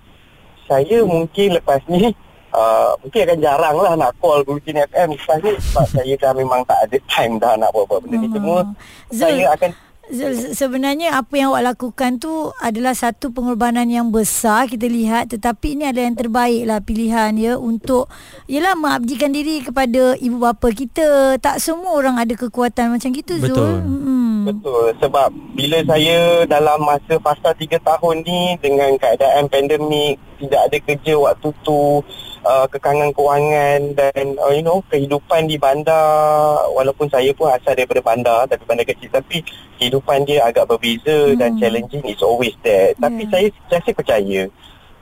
saya 0.65 1.05
mungkin 1.05 1.55
lepas 1.55 1.79
ni 1.85 2.11
Uh, 2.55 2.95
mungkin 3.03 3.19
akan 3.27 3.39
jarang 3.43 3.75
lah 3.75 3.93
nak 3.99 4.15
call 4.23 4.39
Bulletin 4.47 4.79
FM 4.87 5.19
lepas 5.19 5.43
ni 5.43 5.51
sebab 5.59 5.85
saya 5.91 6.13
dah 6.15 6.31
memang 6.31 6.63
tak 6.63 6.87
ada 6.87 6.97
time 7.11 7.35
dah 7.35 7.59
nak 7.59 7.75
buat-buat 7.75 8.07
benda 8.07 8.15
ni 8.23 8.29
semua. 8.31 8.63
Zul, 9.11 9.19
saya 9.19 9.51
akan 9.51 9.69
Zul, 10.05 10.37
sebenarnya 10.53 11.17
apa 11.17 11.33
yang 11.33 11.49
awak 11.49 11.73
lakukan 11.73 12.21
tu 12.21 12.53
adalah 12.61 12.93
satu 12.93 13.33
pengorbanan 13.33 13.89
yang 13.89 14.13
besar 14.13 14.69
kita 14.69 14.85
lihat 14.85 15.33
tetapi 15.33 15.73
ini 15.73 15.89
adalah 15.89 16.05
yang 16.13 16.19
terbaik 16.21 16.63
lah 16.69 16.77
pilihan 16.77 17.33
ya 17.33 17.57
untuk 17.57 18.05
yalah 18.45 18.77
mengabdikan 18.77 19.33
diri 19.33 19.65
kepada 19.65 20.13
ibu 20.21 20.37
bapa 20.37 20.69
kita 20.69 21.41
tak 21.41 21.57
semua 21.57 21.97
orang 21.97 22.21
ada 22.21 22.37
kekuatan 22.37 22.93
macam 22.93 23.09
gitu 23.17 23.33
Zul 23.41 23.49
Betul. 23.49 23.73
hmm. 23.81 24.37
Betul 24.45 24.85
sebab 25.01 25.27
bila 25.57 25.77
saya 25.89 26.45
dalam 26.45 26.85
masa 26.85 27.17
fasa 27.17 27.49
3 27.57 27.65
tahun 27.81 28.15
ni 28.21 28.61
dengan 28.61 28.93
keadaan 29.01 29.49
pandemik 29.49 30.21
tidak 30.37 30.61
ada 30.67 30.77
kerja 30.83 31.13
waktu 31.17 31.49
tu 31.63 32.03
uh, 32.45 32.65
kekangan 32.69 33.09
kewangan 33.11 33.95
dan 33.95 34.35
uh, 34.39 34.51
you 34.53 34.61
know 34.61 34.83
kehidupan 34.91 35.47
di 35.47 35.57
bandar 35.57 36.61
walaupun 36.71 37.07
saya 37.09 37.31
pun 37.33 37.49
asal 37.49 37.73
daripada 37.73 38.03
bandar 38.03 38.45
tapi 38.45 38.63
bandar 38.67 38.85
kecil 38.85 39.09
tapi 39.09 39.41
kehidupan 39.79 40.23
dia 40.27 40.45
agak 40.45 40.67
berbeza 40.69 41.33
Hmm. 41.33 41.39
dan 41.39 41.57
challenging 41.59 42.03
is 42.05 42.21
always 42.21 42.53
there 42.61 42.91
tapi 42.99 43.27
Yeah. 43.27 43.31
saya 43.31 43.47
saya 43.81 43.91
percaya 43.95 44.41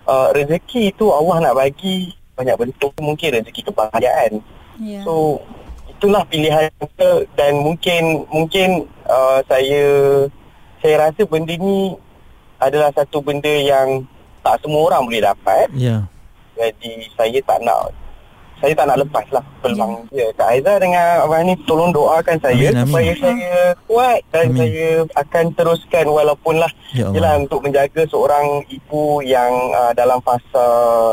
uh, 0.08 0.28
rezeki 0.32 0.94
itu 0.94 1.06
Allah 1.10 1.50
nak 1.50 1.58
bagi 1.58 2.14
banyak 2.34 2.58
bentuk 2.58 2.94
mungkin 2.98 3.30
rezeki 3.42 3.62
kebahagiaan 3.70 4.42
ya. 4.82 5.02
So 5.06 5.38
itulah 5.86 6.26
pilihan 6.28 6.68
kita 6.82 7.30
dan 7.38 7.62
mungkin 7.62 8.28
mungkin 8.34 8.90
uh, 9.06 9.40
saya 9.46 9.86
saya 10.84 10.96
rasa 11.08 11.24
benda 11.24 11.56
ni 11.56 11.96
adalah 12.60 12.92
satu 12.92 13.24
benda 13.24 13.52
yang 13.52 14.04
tak 14.44 14.60
semua 14.62 14.92
orang 14.92 15.08
boleh 15.08 15.24
dapat. 15.24 15.68
Ya. 15.74 16.04
Jadi 16.54 17.10
saya 17.18 17.40
tak 17.48 17.60
nak 17.66 17.90
saya 18.64 18.80
tak 18.80 18.88
nak 18.88 19.04
lepas 19.04 19.28
lah 19.36 19.44
peluang 19.60 20.08
dia. 20.08 20.32
Kak 20.40 20.56
Aizah 20.56 20.80
dengan 20.80 21.28
Abang 21.28 21.44
ni 21.44 21.52
tolong 21.68 21.92
doakan 21.92 22.40
saya 22.40 22.72
Amin, 22.72 22.80
amin. 22.80 22.88
supaya 22.88 23.12
saya 23.20 23.56
kuat 23.92 24.20
dan 24.32 24.46
Amin. 24.48 24.56
saya 24.56 24.88
akan 25.20 25.46
teruskan 25.52 26.06
walaupun 26.08 26.56
lah 26.64 26.72
Ya. 26.96 27.10
Yelah 27.10 27.42
untuk 27.42 27.66
menjaga 27.66 28.06
seorang 28.08 28.64
ibu 28.70 29.20
yang 29.26 29.52
uh, 29.74 29.92
dalam 29.98 30.22
fasa 30.22 30.64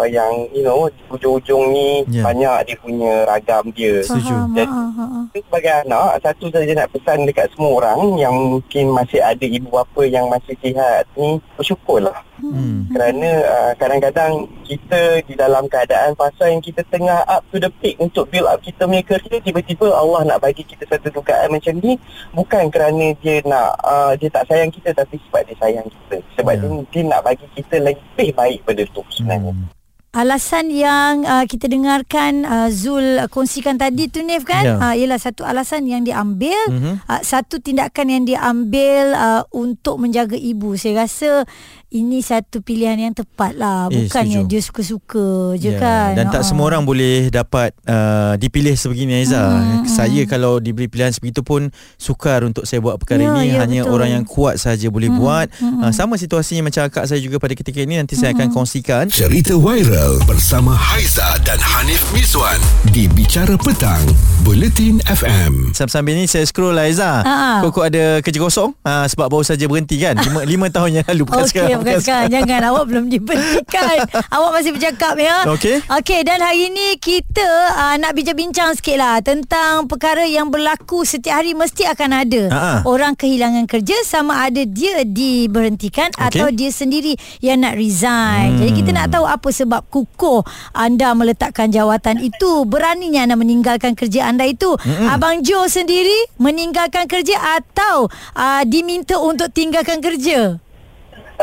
yang 0.07 0.28
you 0.52 0.61
know 0.62 0.87
di 0.93 1.02
hujung-hujung 1.11 1.73
ni 1.73 2.05
Ya. 2.12 2.23
banyak 2.23 2.71
dia 2.71 2.76
punya 2.78 3.12
ragam 3.26 3.64
dia. 3.75 3.99
Setuju. 4.05 4.37
Jadi-. 4.55 5.40
Sebagai 5.43 5.75
anak, 5.88 6.21
satu 6.23 6.52
saja 6.55 6.71
nak 6.76 6.93
pesan 6.95 7.25
dekat 7.26 7.49
semua 7.57 7.83
orang 7.83 8.14
yang 8.14 8.35
mungkin 8.37 8.93
masih 8.95 9.25
ada 9.25 9.43
ibu 9.43 9.73
bapa 9.73 10.05
yang 10.07 10.28
masih 10.31 10.55
sihat 10.61 11.02
ni 11.16 11.40
bersyukurlah. 11.59 12.30
Hmm. 12.42 12.88
Kerana 12.88 13.28
uh, 13.42 13.73
kadang-kadang 13.75 14.32
kita 14.62 15.00
di 15.23 15.35
dalam 15.35 15.64
keadaan 15.64 16.12
fasa 16.12 16.47
yang 16.47 16.59
kita 16.59 16.82
tengah 16.87 17.20
up 17.25 17.44
to 17.47 17.56
the 17.56 17.68
peak 17.76 17.94
untuk 17.97 18.26
build 18.26 18.44
up 18.44 18.59
kita 18.59 18.82
punya 18.82 19.02
career 19.02 19.38
tiba-tiba 19.38 19.90
Allah 19.90 20.25
nak 20.26 20.40
bagi 20.40 20.62
kita 20.62 20.85
satu 20.85 21.11
dugaan 21.11 21.50
macam 21.50 21.76
ni 21.76 22.00
bukan 22.30 22.66
kerana 22.68 23.12
dia 23.16 23.44
nak 23.44 23.76
uh, 23.80 24.12
dia 24.14 24.28
tak 24.28 24.47
sayang 24.47 24.68
kita 24.68 24.90
tapi 24.92 25.20
sebab 25.20 25.42
dia 25.44 25.56
sayang 25.56 25.87
kita 25.87 26.16
sebab 26.35 26.49
Ya. 26.50 26.61
dia, 26.61 26.70
dia 26.88 27.02
nak 27.04 27.20
bagi 27.23 27.47
kita 27.52 27.76
lebih 27.78 28.28
baik 28.32 28.64
pada 28.64 28.82
tu 28.87 29.02
sebenarnya 29.11 29.52
Hmm. 29.52 29.68
Alasan 30.11 30.75
yang 30.75 31.23
uh, 31.23 31.47
kita 31.47 31.70
dengarkan 31.70 32.42
uh, 32.42 32.66
Zul 32.66 33.23
kongsikan 33.30 33.78
tadi 33.78 34.11
tu 34.11 34.18
Nif 34.20 34.42
kan 34.42 34.66
Ya. 34.66 34.75
uh, 34.76 34.90
ialah 34.90 35.14
satu 35.16 35.47
alasan 35.47 35.87
yang 35.87 36.02
diambil 36.02 36.59
Mhm. 36.66 37.06
uh, 37.06 37.23
satu 37.23 37.59
tindakan 37.59 38.06
yang 38.11 38.25
diambil 38.26 39.14
uh, 39.14 39.47
untuk 39.52 39.97
menjaga 39.97 40.35
ibu 40.35 40.75
saya 40.75 41.06
rasa 41.06 41.47
ini 41.90 42.18
satu 42.20 42.61
pilihan 42.61 42.94
yang 42.97 43.11
tepat 43.11 43.52
lah 43.52 43.87
Eh, 43.87 44.06
bukannya 44.06 44.40
setuju. 44.40 44.49
dia 44.49 44.61
suka-suka 44.61 45.26
je 45.56 45.68
Ya, 45.68 45.78
kan 45.78 46.11
Dan 46.12 46.26
tak 46.28 46.40
Ah. 46.40 46.47
semua 46.47 46.66
orang 46.66 46.82
boleh 46.82 47.26
dapat 47.28 47.75
uh, 47.85 48.35
dipilih 48.37 48.73
sebegini 48.73 49.16
Aiza. 49.16 49.38
Hmm, 49.38 49.82
hmm. 49.82 49.87
Saya 49.88 50.23
kalau 50.25 50.56
diberi 50.56 50.87
pilihan 50.87 51.11
sebegitu 51.11 51.40
pun 51.40 51.66
sukar 51.97 52.42
untuk 52.42 52.62
saya 52.62 52.78
buat 52.78 52.94
perkara 52.97 53.20
Ya, 53.20 53.30
ini. 53.37 53.50
ya, 53.50 53.61
Hanya 53.61 53.80
betul. 53.82 53.94
orang 53.97 54.11
yang 54.12 54.25
kuat 54.25 54.56
saja 54.56 54.87
boleh 54.87 55.09
Hmm, 55.09 55.18
buat. 55.18 55.47
hmm. 55.52 55.80
Uh, 55.80 55.92
sama 55.92 56.14
situasinya 56.14 56.64
macam 56.64 56.82
akak 56.85 57.04
saya 57.04 57.18
juga 57.18 57.37
pada 57.37 57.52
ketika 57.52 57.78
ini 57.78 57.97
nanti 57.97 58.14
saya 58.14 58.30
akan 58.32 58.49
kongsikan. 58.49 59.04
Cerita 59.09 59.54
viral 59.54 60.23
bersama 60.25 60.73
Haiza 60.73 61.26
dan 61.40 61.59
Hanif 61.59 62.06
Miswan 62.11 62.59
di 62.88 63.06
Bicara 63.06 63.54
Petang, 63.56 64.02
Buletin 64.40 65.02
FM. 65.04 65.70
Sambil-sambil 65.73 66.14
ni 66.14 66.25
saya 66.25 66.42
scroll 66.44 66.73
lah 66.73 66.85
Aizah. 66.85 67.23
Kok-kok 67.61 67.85
ada 67.85 68.04
kerja 68.20 68.38
kosong 68.38 68.70
ha, 68.80 69.04
Sebab 69.04 69.26
baru 69.26 69.42
saja 69.42 69.64
berhenti 69.64 69.97
kan 69.97 70.14
lima, 70.16 70.40
lima 70.44 70.66
tahun 70.68 70.90
yang 70.92 71.06
lalu 71.06 71.23
Bukan 71.25 71.40
Okey, 71.40 71.50
sekarang 71.50 71.80
bukan 71.81 71.99
sekarang. 72.01 72.29
Jangan. 72.31 72.61
Awak 72.71 72.85
belum 72.87 73.05
diberhentikan. 73.09 73.97
awak 74.37 74.51
masih 74.61 74.71
bercakap 74.77 75.15
ya. 75.17 75.49
Okey. 75.51 75.83
Okey, 75.89 76.21
dan 76.23 76.39
hari 76.45 76.69
ni 76.71 76.97
kita 77.01 77.49
uh, 77.75 77.97
nak 77.99 78.13
bincang-bincang 78.15 78.77
sikit 78.77 78.97
lah 79.01 79.19
tentang 79.25 79.89
perkara 79.89 80.29
yang 80.29 80.53
berlaku 80.53 81.03
setiap 81.03 81.43
hari 81.43 81.57
mesti 81.57 81.89
akan 81.89 82.11
ada. 82.13 82.43
Ha-ha. 82.53 82.75
Orang 82.87 83.17
kehilangan 83.17 83.67
kerja 83.67 83.97
sama 84.07 84.47
ada 84.47 84.63
dia 84.63 85.03
diberhentikan 85.03 86.13
Okey. 86.15 86.27
atau 86.29 86.47
dia 86.53 86.71
sendiri 86.71 87.17
yang 87.41 87.65
nak 87.65 87.75
resign. 87.77 88.55
Hmm. 88.55 88.59
Jadi 88.63 88.73
kita 88.77 88.91
nak 88.95 89.09
tahu 89.11 89.25
apa 89.27 89.49
sebab 89.51 89.83
kukuh 89.89 90.45
anda 90.77 91.13
meletakkan 91.17 91.73
jawatan 91.73 92.23
itu. 92.23 92.65
Beraninya 92.69 93.27
anda 93.27 93.37
meninggalkan 93.37 93.97
kerja 93.99 94.31
anda 94.31 94.47
itu. 94.47 94.77
Hmm. 94.79 95.09
Abang 95.11 95.43
Joe 95.43 95.67
sendiri 95.67 96.31
meninggalkan 96.39 97.09
kerja 97.11 97.61
atau 97.61 98.09
uh, 98.37 98.63
diminta 98.69 99.19
untuk 99.19 99.51
tinggalkan 99.51 99.99
kerja? 100.05 100.61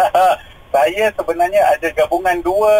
saya 0.73 1.05
sebenarnya 1.15 1.61
ada 1.73 1.87
gabungan 1.95 2.37
dua 2.43 2.75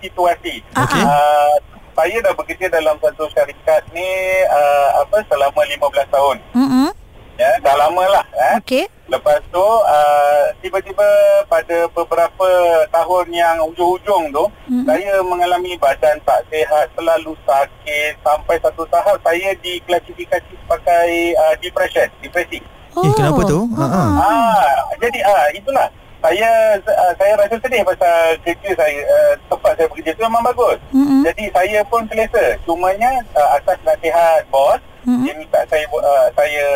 situasi. 0.00 0.62
Okey. 0.74 1.02
Uh, 1.02 1.54
saya 1.96 2.16
dah 2.20 2.34
bekerja 2.36 2.68
dalam 2.68 3.00
satu 3.00 3.24
syarikat 3.32 3.80
ni 3.96 4.04
uh, 4.52 5.00
apa 5.00 5.24
selama 5.32 5.60
15 5.64 6.12
tahun. 6.12 6.36
Mm-mm. 6.52 6.88
Ya, 7.36 7.52
dah 7.60 7.76
lama 7.76 8.04
lah. 8.08 8.24
Eh. 8.32 8.54
Okey. 8.60 8.84
Lepas 9.06 9.38
tu 9.52 9.62
uh, 9.62 10.44
tiba-tiba 10.60 11.06
pada 11.46 11.86
beberapa 11.94 12.48
tahun 12.90 13.26
yang 13.30 13.56
ujung-ujung 13.70 14.34
tu 14.34 14.44
Mm-mm. 14.68 14.84
saya 14.84 15.22
mengalami 15.22 15.78
badan 15.78 16.20
tak 16.26 16.42
sihat, 16.50 16.90
selalu 16.98 17.32
sakit 17.46 18.12
sampai 18.20 18.56
satu 18.60 18.82
tahap 18.90 19.16
saya 19.22 19.54
diklasifikasi 19.62 20.52
sebagai 20.52 21.10
uh, 21.38 21.54
depression, 21.62 22.08
depresi. 22.20 22.60
Eh, 22.96 23.12
kenapa 23.12 23.44
tu? 23.44 23.60
Ha, 23.76 23.84
ha. 23.84 24.04
Ah, 24.24 24.76
jadi 24.96 25.20
ah 25.20 25.52
itulah 25.52 25.84
saya 26.24 26.50
uh, 26.80 27.12
saya 27.20 27.32
rasa 27.38 27.56
sedih 27.60 27.82
pasal 27.84 28.34
kerja 28.42 28.70
saya 28.74 29.00
uh, 29.04 29.32
tempat 29.52 29.72
saya 29.76 29.86
bekerja 29.92 30.10
tu 30.16 30.22
memang 30.24 30.44
bagus. 30.48 30.78
Mm-mm. 30.90 31.22
Jadi 31.28 31.44
saya 31.52 31.80
pun 31.86 32.02
selesa. 32.08 32.56
Cumanya 32.64 33.10
uh, 33.36 33.50
atas 33.60 33.78
nasihat 33.84 34.42
bos 34.50 34.80
Mm-mm. 35.06 35.22
dia 35.22 35.34
minta 35.38 35.60
saya 35.70 35.86
uh, 35.86 36.26
saya 36.34 36.66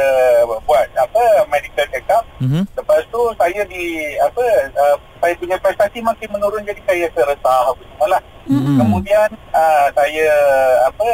buat 0.47 0.87
apa 0.94 1.23
medical 1.50 1.87
check 1.90 2.06
up. 2.14 2.23
Mhm. 2.38 2.62
Lepas 2.78 3.02
tu 3.11 3.20
saya 3.35 3.61
di 3.66 4.14
apa 4.23 4.44
uh, 4.78 4.97
saya 5.18 5.35
punya 5.35 5.56
prestasi 5.59 5.99
makin 5.99 6.28
menurun 6.30 6.62
jadi 6.62 6.80
saya 6.87 7.06
seresah 7.11 7.61
apa 7.75 7.82
semualah. 7.82 8.23
Mm-mm. 8.47 8.76
Kemudian 8.78 9.28
uh, 9.50 9.87
saya 9.99 10.30
apa 10.87 11.09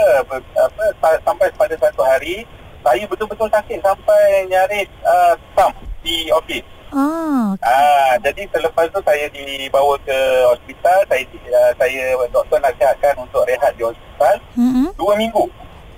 apa 0.60 0.84
sa- 1.00 1.22
sampai 1.24 1.48
pada 1.56 1.74
satu 1.80 2.04
hari 2.04 2.44
saya 2.84 3.02
betul-betul 3.08 3.50
sakit 3.50 3.82
sampai 3.82 4.46
nyaris 4.46 4.86
uh, 5.02 5.34
sam 5.56 5.72
di 6.04 6.30
office. 6.30 6.75
Ah, 6.96 7.52
Ah, 7.60 8.12
jadi 8.18 8.48
selepas 8.48 8.88
tu 8.88 9.00
saya 9.04 9.28
dibawa 9.28 10.00
ke 10.00 10.18
hospital, 10.48 10.98
saya 11.04 11.24
uh, 11.28 11.72
saya 11.76 12.04
doktor 12.28 12.56
nasihatkan 12.58 13.14
untuk 13.20 13.44
rehat 13.44 13.76
di 13.76 13.84
hospital 13.84 14.34
mm 14.56 14.96
dua 14.96 15.12
minggu. 15.14 15.44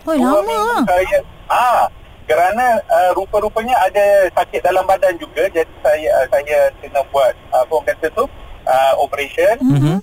Oh, 0.02 0.14
dua 0.14 0.40
lama. 0.40 0.42
minggu 0.42 0.76
saya 0.84 1.18
ah 1.46 1.86
kerana 2.26 2.66
uh, 2.84 3.10
rupa-rupanya 3.14 3.78
ada 3.78 4.26
sakit 4.34 4.60
dalam 4.60 4.84
badan 4.84 5.16
juga 5.16 5.46
jadi 5.48 5.70
saya 5.80 6.08
uh, 6.18 6.26
saya 6.28 6.58
kena 6.76 7.00
buat 7.08 7.32
apa 7.48 7.70
orang 7.70 7.86
kata 7.88 8.06
tu 8.12 8.24
uh, 8.66 8.92
operation 8.98 9.54
Mhm. 9.62 9.96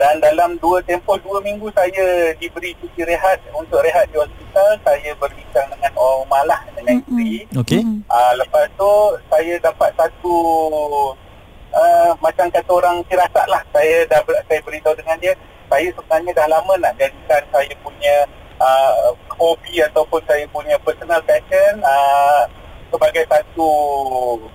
Dan 0.00 0.16
dalam 0.18 0.56
dua 0.56 0.80
tempoh 0.80 1.20
dua 1.20 1.38
minggu 1.38 1.68
saya 1.70 2.04
diberi 2.34 2.72
cuti 2.74 3.04
rehat 3.04 3.36
untuk 3.52 3.78
rehat 3.80 4.08
di 4.08 4.16
hospital 4.16 4.72
saya 4.80 5.12
berbincang 5.14 5.68
dengan 5.68 5.92
orang 5.92 6.16
rumah 6.18 6.42
lah 6.46 6.60
dengan 6.70 6.94
Mm-mm. 6.96 7.04
isteri 7.04 7.36
Okey. 7.54 7.80
Mm. 7.80 8.00
uh, 8.08 8.32
lepas 8.34 8.64
tu 8.74 8.90
saya 9.28 9.54
dapat 9.60 9.92
satu 9.92 10.36
uh, 11.70 12.10
macam 12.18 12.48
kata 12.48 12.70
orang 12.70 12.96
firasat 13.04 13.46
lah 13.46 13.60
saya 13.70 14.06
dah 14.06 14.20
ber, 14.22 14.40
saya 14.42 14.60
beritahu 14.60 14.96
dengan 14.96 15.16
dia 15.18 15.32
saya 15.68 15.86
sebenarnya 15.92 16.32
dah 16.34 16.46
lama 16.48 16.72
nak 16.78 16.96
jadikan 16.96 17.42
saya 17.46 17.72
punya 17.78 18.16
uh, 18.56 19.12
hobi 19.30 19.84
ataupun 19.84 20.20
saya 20.24 20.48
punya 20.48 20.80
personal 20.80 21.20
passion 21.22 21.76
uh, 21.78 22.42
sebagai 22.88 23.22
satu 23.24 23.70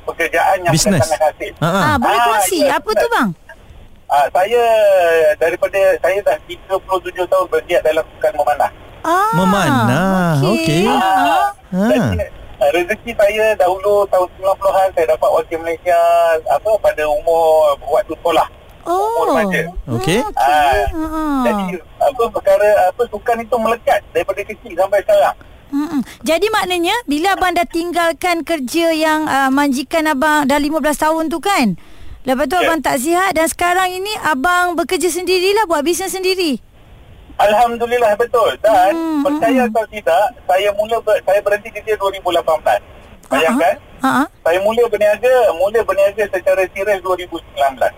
pekerjaan 0.04 0.60
yang 0.60 0.74
Business. 0.74 1.00
mendatangkan 1.00 1.22
hasil 1.24 1.52
Ha, 1.56 1.68
ha. 1.68 1.80
Ah, 1.86 1.96
boleh 1.96 2.18
Ah, 2.18 2.26
kongsi. 2.28 2.60
ya, 2.62 2.76
Apa 2.76 2.92
tu 2.92 3.08
bang? 3.08 3.30
Uh, 4.16 4.28
saya 4.32 4.64
daripada 5.36 5.76
saya 6.00 6.24
dah 6.24 6.40
37 6.48 6.72
tahun 7.28 7.46
bergiat 7.52 7.84
dalam 7.84 8.06
sukan 8.16 8.32
memanah. 8.40 8.72
Ah, 9.04 9.32
Memanah. 9.36 10.40
Okey. 10.40 10.88
Ah. 10.88 11.52
Ha. 11.52 11.84
Jadi 11.92 12.24
uh, 12.64 12.70
rezeki 12.72 13.12
saya 13.12 13.46
dahulu 13.60 14.08
tahun 14.08 14.28
90-an 14.40 14.88
saya 14.96 15.06
dapat 15.12 15.30
wakil 15.36 15.60
Malaysia 15.60 16.00
apa 16.48 16.72
pada 16.80 17.04
umur 17.12 17.76
waktu 17.84 18.16
sekolah. 18.16 18.48
Oh. 18.88 19.36
remaja. 19.36 19.68
Okey. 20.00 20.24
Ah, 20.40 20.88
Ah. 20.96 21.44
Jadi 21.44 21.76
apa 22.00 22.24
perkara 22.32 22.70
apa 22.88 23.02
sukan 23.12 23.44
itu 23.44 23.56
melekat 23.60 24.00
daripada 24.16 24.40
kecil 24.48 24.80
sampai 24.80 25.04
sekarang. 25.04 25.36
Mm-mm. 25.76 26.02
Jadi 26.24 26.48
maknanya 26.56 26.96
bila 27.04 27.36
abang 27.36 27.52
dah 27.52 27.68
tinggalkan 27.68 28.48
kerja 28.48 28.96
yang 28.96 29.28
uh, 29.28 29.52
majikan 29.52 30.08
abang 30.08 30.48
dah 30.48 30.56
15 30.56 30.72
tahun 31.04 31.28
tu 31.28 31.44
kan. 31.44 31.76
Lepas 32.26 32.46
tu 32.50 32.58
Ya. 32.58 32.66
abang 32.66 32.82
tak 32.82 32.98
sihat 32.98 33.38
dan 33.38 33.46
sekarang 33.46 33.90
ini 33.94 34.10
abang 34.26 34.74
bekerja 34.74 35.14
sendirilah 35.14 35.70
buat 35.70 35.86
bisnes 35.86 36.10
sendiri. 36.10 36.58
Alhamdulillah 37.36 38.16
betul 38.16 38.56
dan 38.64 38.96
Hmm, 38.96 39.22
percaya 39.22 39.68
hmm. 39.68 39.70
atau 39.70 39.86
tidak 39.92 40.24
saya 40.48 40.70
mula 40.74 40.98
ber, 41.04 41.20
saya 41.22 41.40
berhenti 41.44 41.70
kerja 41.70 41.94
2018. 42.00 42.82
Bayangkan 43.28 43.76
Ha 44.06 44.12
ah. 44.22 44.28
Saya 44.46 44.60
mula 44.62 44.86
berniaga, 44.86 45.50
mula 45.58 45.82
berniaga 45.82 46.30
secara 46.30 46.62
serius 46.70 47.02
2019. 47.02 47.42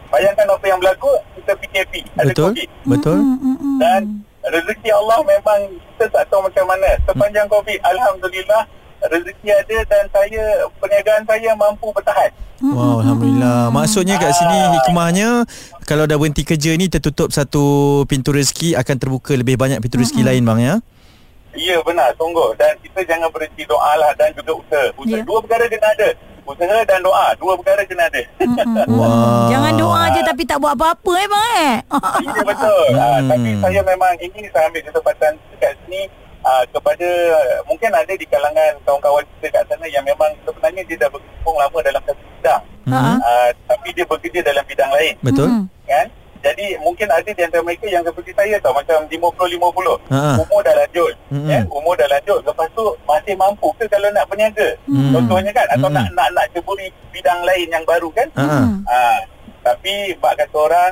Bayangkan 0.07 0.45
apa 0.47 0.65
yang 0.69 0.79
berlaku, 0.79 1.11
kita 1.35 1.51
PKP, 1.57 1.93
ada 2.15 2.31
Betul. 2.31 2.43
COVID. 2.55 2.69
Betul. 2.87 3.17
Mm, 3.19 3.37
mm, 3.43 3.57
mm. 3.59 3.77
Dan 3.81 4.01
rezeki 4.47 4.89
Allah 4.95 5.19
memang 5.27 5.59
kita 5.75 6.05
tak 6.07 6.23
tahu 6.31 6.47
macam 6.47 6.63
mana. 6.69 6.89
Sepanjang 7.03 7.47
COVID, 7.51 7.79
Alhamdulillah, 7.83 8.63
rezeki 9.09 9.47
ada 9.49 9.77
dan 9.85 10.03
saya, 10.07 10.43
perniagaan 10.77 11.23
saya 11.23 11.51
mampu 11.53 11.89
bertahan. 11.89 12.31
Wow, 12.57 12.99
Alhamdulillah. 12.99 13.69
Maksudnya 13.69 14.17
kat 14.17 14.33
sini 14.33 14.57
Ah. 14.57 14.73
hikmahnya 14.73 15.29
kalau 15.83 16.03
dah 16.03 16.17
berhenti 16.17 16.41
kerja 16.41 16.73
ni 16.73 16.89
tertutup 16.89 17.29
satu 17.29 17.63
pintu 18.05 18.33
rezeki 18.33 18.73
akan 18.73 18.95
terbuka 18.97 19.33
lebih 19.33 19.55
banyak 19.55 19.77
pintu 19.77 20.01
rezeki 20.01 20.25
lain 20.25 20.41
bang 20.41 20.59
ya. 20.59 20.75
Ya 21.53 21.77
benar, 21.81 22.13
sungguh. 22.13 22.53
Dan 22.53 22.77
kita 22.79 23.01
jangan 23.03 23.29
berhenti 23.29 23.61
doa 23.63 23.93
lah 23.95 24.09
dan 24.13 24.29
juga 24.31 24.53
usaha. 24.53 24.89
usaha. 24.95 25.17
Ya. 25.17 25.23
Dua 25.23 25.37
perkara 25.41 25.65
kena 25.65 25.89
ada. 25.91 26.09
Usaha 26.43 26.79
dan 26.81 26.99
doa. 27.01 27.27
Dua 27.35 27.53
perkara 27.57 27.81
kena 27.83 28.03
ada. 28.05 28.21
Wah. 28.97 29.49
Jangan 29.49 29.73
doa 29.75 30.01
je 30.11 30.21
tapi 30.23 30.41
tak 30.43 30.57
buat 30.57 30.73
apa-apa 30.73 31.11
eh 31.13 31.27
bang 31.27 31.47
eh. 31.57 31.75
Ya 32.25 32.41
betul. 32.41 32.83
Hmm. 32.89 33.25
tapi 33.27 33.49
saya 33.57 33.81
memang 33.83 34.13
ini 34.17 34.39
saya 34.49 34.65
ambil 34.65 34.81
kesempatan 34.81 35.31
dekat 35.51 35.73
sini 35.79 36.01
uh, 36.47 36.63
kepada 36.71 37.09
mungkin 37.67 37.91
ada 37.91 38.13
di 38.15 38.25
kalangan 38.25 38.71
kawan-kawan 38.87 39.23
kita 39.37 39.59
kat 39.59 39.63
sana 39.67 39.85
yang 39.91 40.03
memang 40.07 40.31
sebenarnya 40.47 40.81
dia 40.87 40.97
dah 41.03 41.09
berkecimpung 41.11 41.57
lama 41.59 41.77
dalam 41.83 42.01
satu 42.07 42.23
bidang. 42.23 42.63
Mhm. 42.87 43.15
Uh, 43.19 43.49
tapi 43.67 43.87
dia 43.91 44.05
bekerja 44.07 44.39
dalam 44.39 44.63
bidang 44.63 44.91
lain 44.95 45.13
Betul? 45.19 45.47
Mm-mm. 45.51 45.63
kan. 45.83 46.07
Jadi 46.37 46.79
mungkin 46.79 47.11
ada 47.11 47.27
di 47.27 47.41
antara 47.43 47.59
mereka 47.59 47.91
yang 47.91 48.05
seperti 48.07 48.31
saya 48.31 48.55
tau 48.63 48.71
macam 48.71 49.03
50-50. 49.09 49.59
Ha. 50.07 50.39
Umur 50.39 50.63
dah 50.63 50.75
lanjut. 50.79 51.13
Mm-mm. 51.33 51.49
Ya, 51.49 51.59
umur 51.67 51.97
dah 51.99 52.07
lanjut. 52.07 52.39
Lepas 52.45 52.71
tu 52.71 52.85
masih 53.03 53.35
mampu 53.35 53.67
ke 53.75 53.83
kalau 53.91 54.07
nak 54.15 54.23
berniaga? 54.31 54.79
Mm. 54.87 55.11
Contohnya 55.11 55.51
kan 55.51 55.67
atau 55.75 55.89
Mm-mm. 55.91 55.97
nak 55.97 56.07
nak 56.15 56.29
nak 56.37 56.45
ceburi 56.55 56.87
bidang 57.11 57.41
lain 57.43 57.67
yang 57.67 57.83
baru 57.83 58.07
kan? 58.15 58.31
Mm. 58.37 58.85
Ah, 58.87 59.19
tapi 59.65 60.15
bak 60.23 60.39
kata 60.39 60.55
orang 60.55 60.91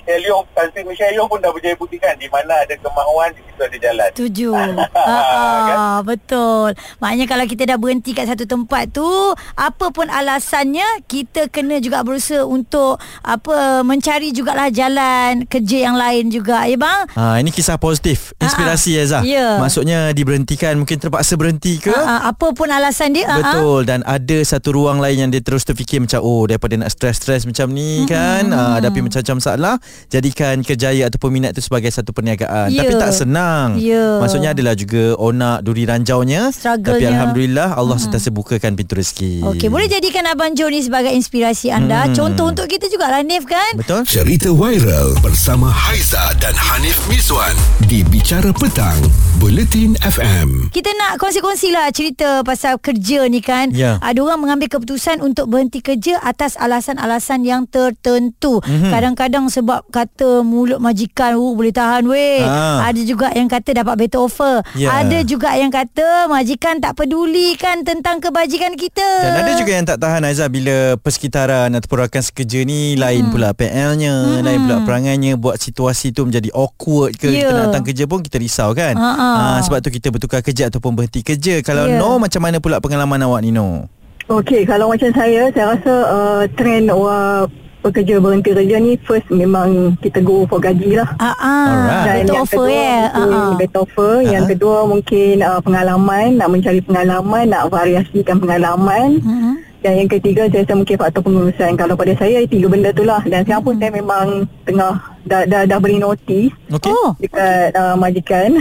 Michelle 0.00 0.24
Yeoh, 0.24 0.42
Tan 0.50 0.66
Sri 0.70 0.82
Michelle 0.82 1.12
Yeoh 1.12 1.26
pun 1.26 1.38
dah 1.38 1.50
berjaya 1.50 1.76
buktikan 1.76 2.16
di 2.16 2.26
mana 2.26 2.56
ada 2.58 2.74
kemahuan 2.74 3.28
di 3.30 3.40
situ 3.42 3.60
ada 3.60 3.76
jalan. 3.78 4.08
Setuju. 4.10 4.50
Kan? 4.56 4.74
ah, 4.96 5.98
betul. 6.00 6.72
Maknanya 6.98 7.26
kalau 7.26 7.44
kita 7.44 7.62
dah 7.66 7.76
berhenti 7.76 8.10
kat 8.10 8.26
satu 8.26 8.44
tempat 8.44 8.88
tu, 8.90 9.06
apa 9.54 9.86
pun 9.90 10.06
alasannya, 10.06 11.04
kita 11.04 11.46
kena 11.46 11.78
juga 11.78 12.00
berusaha 12.00 12.42
untuk 12.42 12.96
apa 13.20 13.82
mencari 13.82 14.30
jugalah 14.30 14.68
jalan 14.68 15.44
kerja 15.44 15.78
yang 15.82 15.94
lain 15.94 16.28
juga, 16.28 16.64
ya 16.64 16.74
bang? 16.74 17.00
Ha, 17.12 17.38
ini 17.38 17.50
kisah 17.50 17.76
positif 17.76 18.32
Inspirasi 18.38 18.90
Ah, 18.90 18.96
ah. 18.96 19.04
Azah 19.04 19.22
Ya. 19.22 19.48
Maksudnya 19.58 19.98
diberhentikan 20.10 20.74
Mungkin 20.74 20.96
terpaksa 20.96 21.34
berhenti 21.34 21.76
ke 21.76 21.90
Ah, 21.90 22.00
ah, 22.18 22.30
apa 22.30 22.50
pun 22.50 22.66
alasan 22.66 23.12
dia. 23.12 23.26
ah, 23.26 23.34
ah. 23.34 23.38
Betul 23.38 23.80
Dan 23.84 24.00
ada 24.02 24.38
satu 24.40 24.72
ruang 24.72 24.98
lain 24.98 25.20
Yang 25.20 25.30
dia 25.30 25.42
terus 25.42 25.62
terfikir 25.62 26.00
Macam 26.00 26.20
oh 26.20 26.46
daripada 26.46 26.74
nak 26.74 26.88
stres-stres 26.88 27.44
Macam 27.44 27.68
ni 27.68 28.06
kan 28.06 28.48
ah, 28.50 28.78
Hadapi 28.78 29.02
macam-macam 29.02 29.36
masalah 29.36 29.74
jadikan 30.10 30.60
kerjaya 30.66 31.06
ataupun 31.06 31.30
minat 31.30 31.54
tu 31.54 31.62
sebagai 31.62 31.88
satu 31.94 32.10
perniagaan. 32.10 32.74
Ya. 32.74 32.82
Tapi 32.82 32.94
tak 32.98 33.12
senang. 33.14 33.78
Ya. 33.78 34.18
Maksudnya 34.18 34.50
adalah 34.52 34.74
juga 34.74 35.14
onak 35.14 35.62
duri 35.62 35.86
ranjaunya. 35.86 36.50
Tapi 36.50 37.06
alhamdulillah 37.06 37.78
Allah 37.78 37.96
hmm. 37.96 38.04
sentiasa 38.10 38.28
bukakan 38.34 38.74
pintu 38.74 38.98
rezeki. 38.98 39.46
Okey, 39.54 39.70
boleh 39.70 39.86
jadikan 39.86 40.26
Abang 40.26 40.58
Jo 40.58 40.66
ni 40.66 40.82
sebagai 40.82 41.14
inspirasi 41.14 41.70
anda. 41.70 42.10
Hmm. 42.10 42.14
Contoh 42.18 42.50
untuk 42.50 42.66
kita 42.66 42.90
juga 42.90 43.06
lah 43.06 43.22
Nif 43.22 43.46
kan? 43.46 43.78
Betul? 43.78 44.02
Cerita 44.04 44.50
viral 44.50 45.14
bersama 45.22 45.70
Haiza 45.70 46.34
dan 46.42 46.52
Hanif 46.58 46.98
Miswan 47.06 47.54
di 47.86 48.02
Bicara 48.02 48.50
Petang, 48.50 48.98
Buletin 49.38 49.94
FM. 50.02 50.74
Kita 50.74 50.90
nak 50.98 51.22
kongsi-kongsi 51.22 51.70
lah 51.70 51.86
cerita 51.94 52.42
pasal 52.42 52.82
kerja 52.82 53.30
ni 53.30 53.38
kan. 53.38 53.70
Ya. 53.70 54.02
Ada 54.02 54.18
orang 54.18 54.42
mengambil 54.42 54.66
keputusan 54.66 55.22
untuk 55.22 55.46
berhenti 55.46 55.78
kerja 55.78 56.18
atas 56.18 56.58
alasan-alasan 56.58 57.46
yang 57.46 57.70
tertentu. 57.70 58.58
Mhm. 58.60 58.80
Mm-hmm. 58.80 58.92
Kadang-kadang 58.96 59.44
sebab 59.52 59.79
kata 59.88 60.44
mulut 60.44 60.76
majikan, 60.76 61.34
oh 61.34 61.56
boleh 61.56 61.70
tahan 61.70 62.04
weh. 62.04 62.40
Ah. 62.40 62.84
Ada 62.84 63.00
juga 63.02 63.32
yang 63.32 63.46
kata 63.46 63.72
dapat 63.72 63.94
better 63.96 64.20
offer. 64.20 64.60
Ya. 64.74 64.92
Ada 65.00 65.24
juga 65.24 65.56
yang 65.56 65.68
kata 65.68 66.26
majikan 66.26 66.76
tak 66.76 66.94
peduli 66.94 67.56
kan 67.56 67.80
tentang 67.80 68.20
kebajikan 68.20 68.74
kita. 68.74 69.08
Dan 69.24 69.40
ada 69.40 69.52
juga 69.54 69.72
yang 69.72 69.86
tak 69.86 69.96
tahan 69.96 70.20
Aizah 70.22 70.46
bila 70.46 70.94
persekitaran 70.96 71.72
ataupun 71.72 71.96
rakan 72.00 72.20
sekerja 72.20 72.62
ni 72.62 72.94
lain 72.94 73.26
Hmm. 73.26 73.32
pula 73.32 73.48
PL-nya, 73.50 74.40
lain 74.40 74.60
pula 74.64 74.76
perangainya 74.82 75.34
buat 75.34 75.56
situasi 75.56 76.10
tu 76.10 76.24
menjadi 76.24 76.50
awkward 76.50 77.14
ke 77.14 77.28
Ya. 77.28 77.46
kita 77.46 77.50
nak 77.50 77.64
datang 77.70 77.84
kerja 77.86 78.04
pun 78.04 78.20
kita 78.20 78.36
risau 78.36 78.70
kan. 78.72 78.92
Ha, 78.92 79.10
ha. 79.12 79.28
Ah, 79.30 79.58
sebab 79.60 79.80
tu 79.80 79.88
kita 79.88 80.08
bertukar 80.08 80.40
kerja 80.40 80.66
ataupun 80.66 80.92
berhenti 80.92 81.22
kerja. 81.22 81.60
Kalau 81.60 81.86
Ya. 81.86 81.96
no 81.96 82.18
macam 82.18 82.42
mana 82.42 82.58
pula 82.58 82.78
pengalaman 82.78 83.22
awak 83.22 83.40
ni 83.40 83.50
no? 83.50 83.88
Okey, 84.26 84.62
kalau 84.62 84.86
macam 84.86 85.10
saya, 85.10 85.50
saya 85.50 85.74
rasa 85.74 85.94
uh, 86.06 86.42
trend 86.54 86.86
orang 86.86 87.50
pekerja 87.80 88.14
berhenti 88.16 88.50
kerja 88.50 88.76
ni 88.76 88.94
first 89.00 89.26
memang 89.28 89.68
kita 89.98 90.20
go 90.20 90.44
for 90.44 90.56
gaji 90.56 90.94
lah. 90.94 91.08
Ah, 91.16 91.32
ah. 91.32 91.66
Alright. 91.66 92.04
Dan 92.04 92.14
better 92.20 92.28
yang 92.30 92.42
offer 92.42 92.56
kedua 92.60 92.70
ya. 92.70 93.00
Ah, 93.06 93.18
mungkin 93.18 93.40
ah. 93.42 93.56
better 93.56 93.80
offer. 93.80 94.12
Yang 94.22 94.42
Ah. 94.42 94.48
kedua 94.48 94.78
mungkin 94.84 95.34
uh, 95.40 95.60
pengalaman, 95.60 96.26
nak 96.34 96.48
mencari 96.48 96.80
pengalaman, 96.80 97.44
nak 97.46 97.62
variasikan 97.68 98.36
pengalaman. 98.36 99.08
Mhm. 99.18 99.54
Dan 99.80 99.92
yang 99.96 100.10
ketiga 100.10 100.44
saya 100.44 100.60
rasa 100.60 100.76
mungkin 100.76 100.92
faktor 100.94 101.22
pengurusan. 101.22 101.72
Kalau 101.74 101.96
pada 101.96 102.12
saya 102.14 102.44
tiga 102.44 102.68
benda 102.68 102.92
tu 102.92 103.00
lah. 103.00 103.24
Dan 103.24 103.40
sekarang 103.42 103.64
pun 103.64 103.74
saya 103.76 103.90
memang 103.90 104.26
tengah 104.62 104.92
dah 105.24 105.42
dah, 105.44 105.62
dah 105.64 105.78
beri 105.78 105.96
notis 105.96 106.52
Okey. 106.68 106.92
Oh, 106.92 107.16
dekat 107.16 107.72
uh, 107.72 107.96
majikan. 107.96 108.60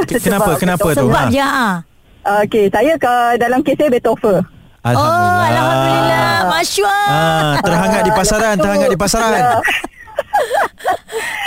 Ke- 0.00 0.18
kenapa? 0.18 0.50
Sebab 0.50 0.58
Kenapa 0.58 0.88
tu? 0.90 1.06
sebab 1.06 1.24
Ha. 1.24 1.30
dia 1.30 1.46
ah. 1.46 1.74
Uh, 2.20 2.42
Okey, 2.44 2.66
saya 2.66 2.98
ke, 2.98 3.14
dalam 3.38 3.62
kes 3.62 3.78
saya 3.78 3.88
better 3.88 4.10
offer. 4.10 4.42
Oh, 4.82 4.96
alhamdulillah. 5.42 6.48
Masyua. 6.50 6.96
Ah, 7.06 7.52
terhangat 7.60 8.02
di 8.02 8.12
pasaran, 8.12 8.54
terhangat 8.56 8.88
di 8.88 8.98
pasaran. 8.98 9.42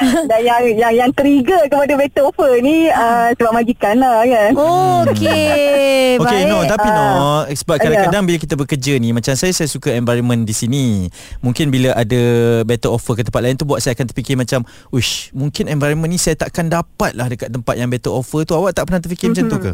Dan 0.03 0.41
yang 0.43 0.61
yang 0.75 0.93
yang 0.93 1.11
trigger 1.15 1.63
kepada 1.65 1.95
better 1.95 2.27
offer 2.27 2.59
ni 2.59 2.91
uh, 2.91 3.31
sebab 3.33 3.55
majikan 3.55 3.95
lah 3.95 4.19
kan. 4.21 4.51
Okey. 4.51 6.19
Okey 6.19 6.41
baik. 6.43 6.51
no 6.51 6.57
tapi 6.67 6.87
no 6.89 7.01
Ah. 7.03 7.41
sebab 7.47 7.75
Ya. 7.77 7.81
kadang-kadang 7.87 8.23
bila 8.25 8.37
kita 8.37 8.55
bekerja 8.55 8.93
ni 8.97 9.15
macam 9.15 9.31
saya 9.33 9.55
saya 9.55 9.65
suka 9.65 9.95
environment 9.95 10.43
di 10.43 10.51
sini. 10.51 11.07
Mungkin 11.39 11.71
bila 11.71 11.95
ada 11.95 12.21
better 12.63 12.91
offer 12.91 13.15
ke 13.15 13.23
tempat 13.23 13.41
lain 13.41 13.55
tu 13.55 13.63
buat 13.63 13.79
saya 13.79 13.95
akan 13.95 14.05
terfikir 14.05 14.35
macam 14.35 14.61
uish 14.91 15.31
mungkin 15.31 15.71
environment 15.71 16.11
ni 16.11 16.19
saya 16.19 16.35
takkan 16.35 16.67
dapat 16.67 17.15
lah 17.15 17.31
dekat 17.31 17.47
tempat 17.47 17.75
yang 17.77 17.87
better 17.87 18.11
offer 18.11 18.43
tu. 18.43 18.53
Awak 18.53 18.75
tak 18.75 18.83
pernah 18.85 18.99
terfikir 18.99 19.31
macam 19.31 19.45
tu 19.47 19.57
ke? 19.57 19.73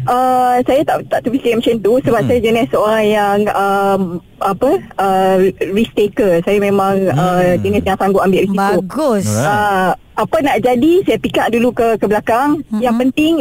Uh, 0.00 0.62
saya 0.62 0.80
tak 0.82 1.02
tak 1.06 1.20
terfikir 1.22 1.52
macam 1.52 1.74
tu 1.76 1.92
sebab 2.00 2.20
Hmm. 2.20 2.28
saya 2.28 2.40
jenis 2.40 2.66
seorang 2.68 3.04
yang 3.04 3.38
um, 3.50 4.00
apa 4.38 4.70
uh, 4.96 5.36
risk 5.68 5.92
taker. 5.92 6.38
Saya 6.40 6.58
memang 6.58 7.10
uh, 7.10 7.42
Hmm. 7.44 7.58
jenis 7.58 7.82
yang 7.82 7.98
sanggup 7.98 8.22
ambil 8.22 8.40
risiko. 8.40 8.80
Bagus. 8.80 9.26
Uh, 9.28 9.90
apa 10.14 10.36
nak 10.40 10.56
jadi 10.60 10.92
saya 11.02 11.18
pick 11.18 11.36
up 11.36 11.48
dulu 11.48 11.68
ke 11.70 11.96
ke 11.96 12.06
belakang. 12.06 12.62
Mhm. 12.70 12.80
Yang 12.80 12.96
penting 12.98 13.34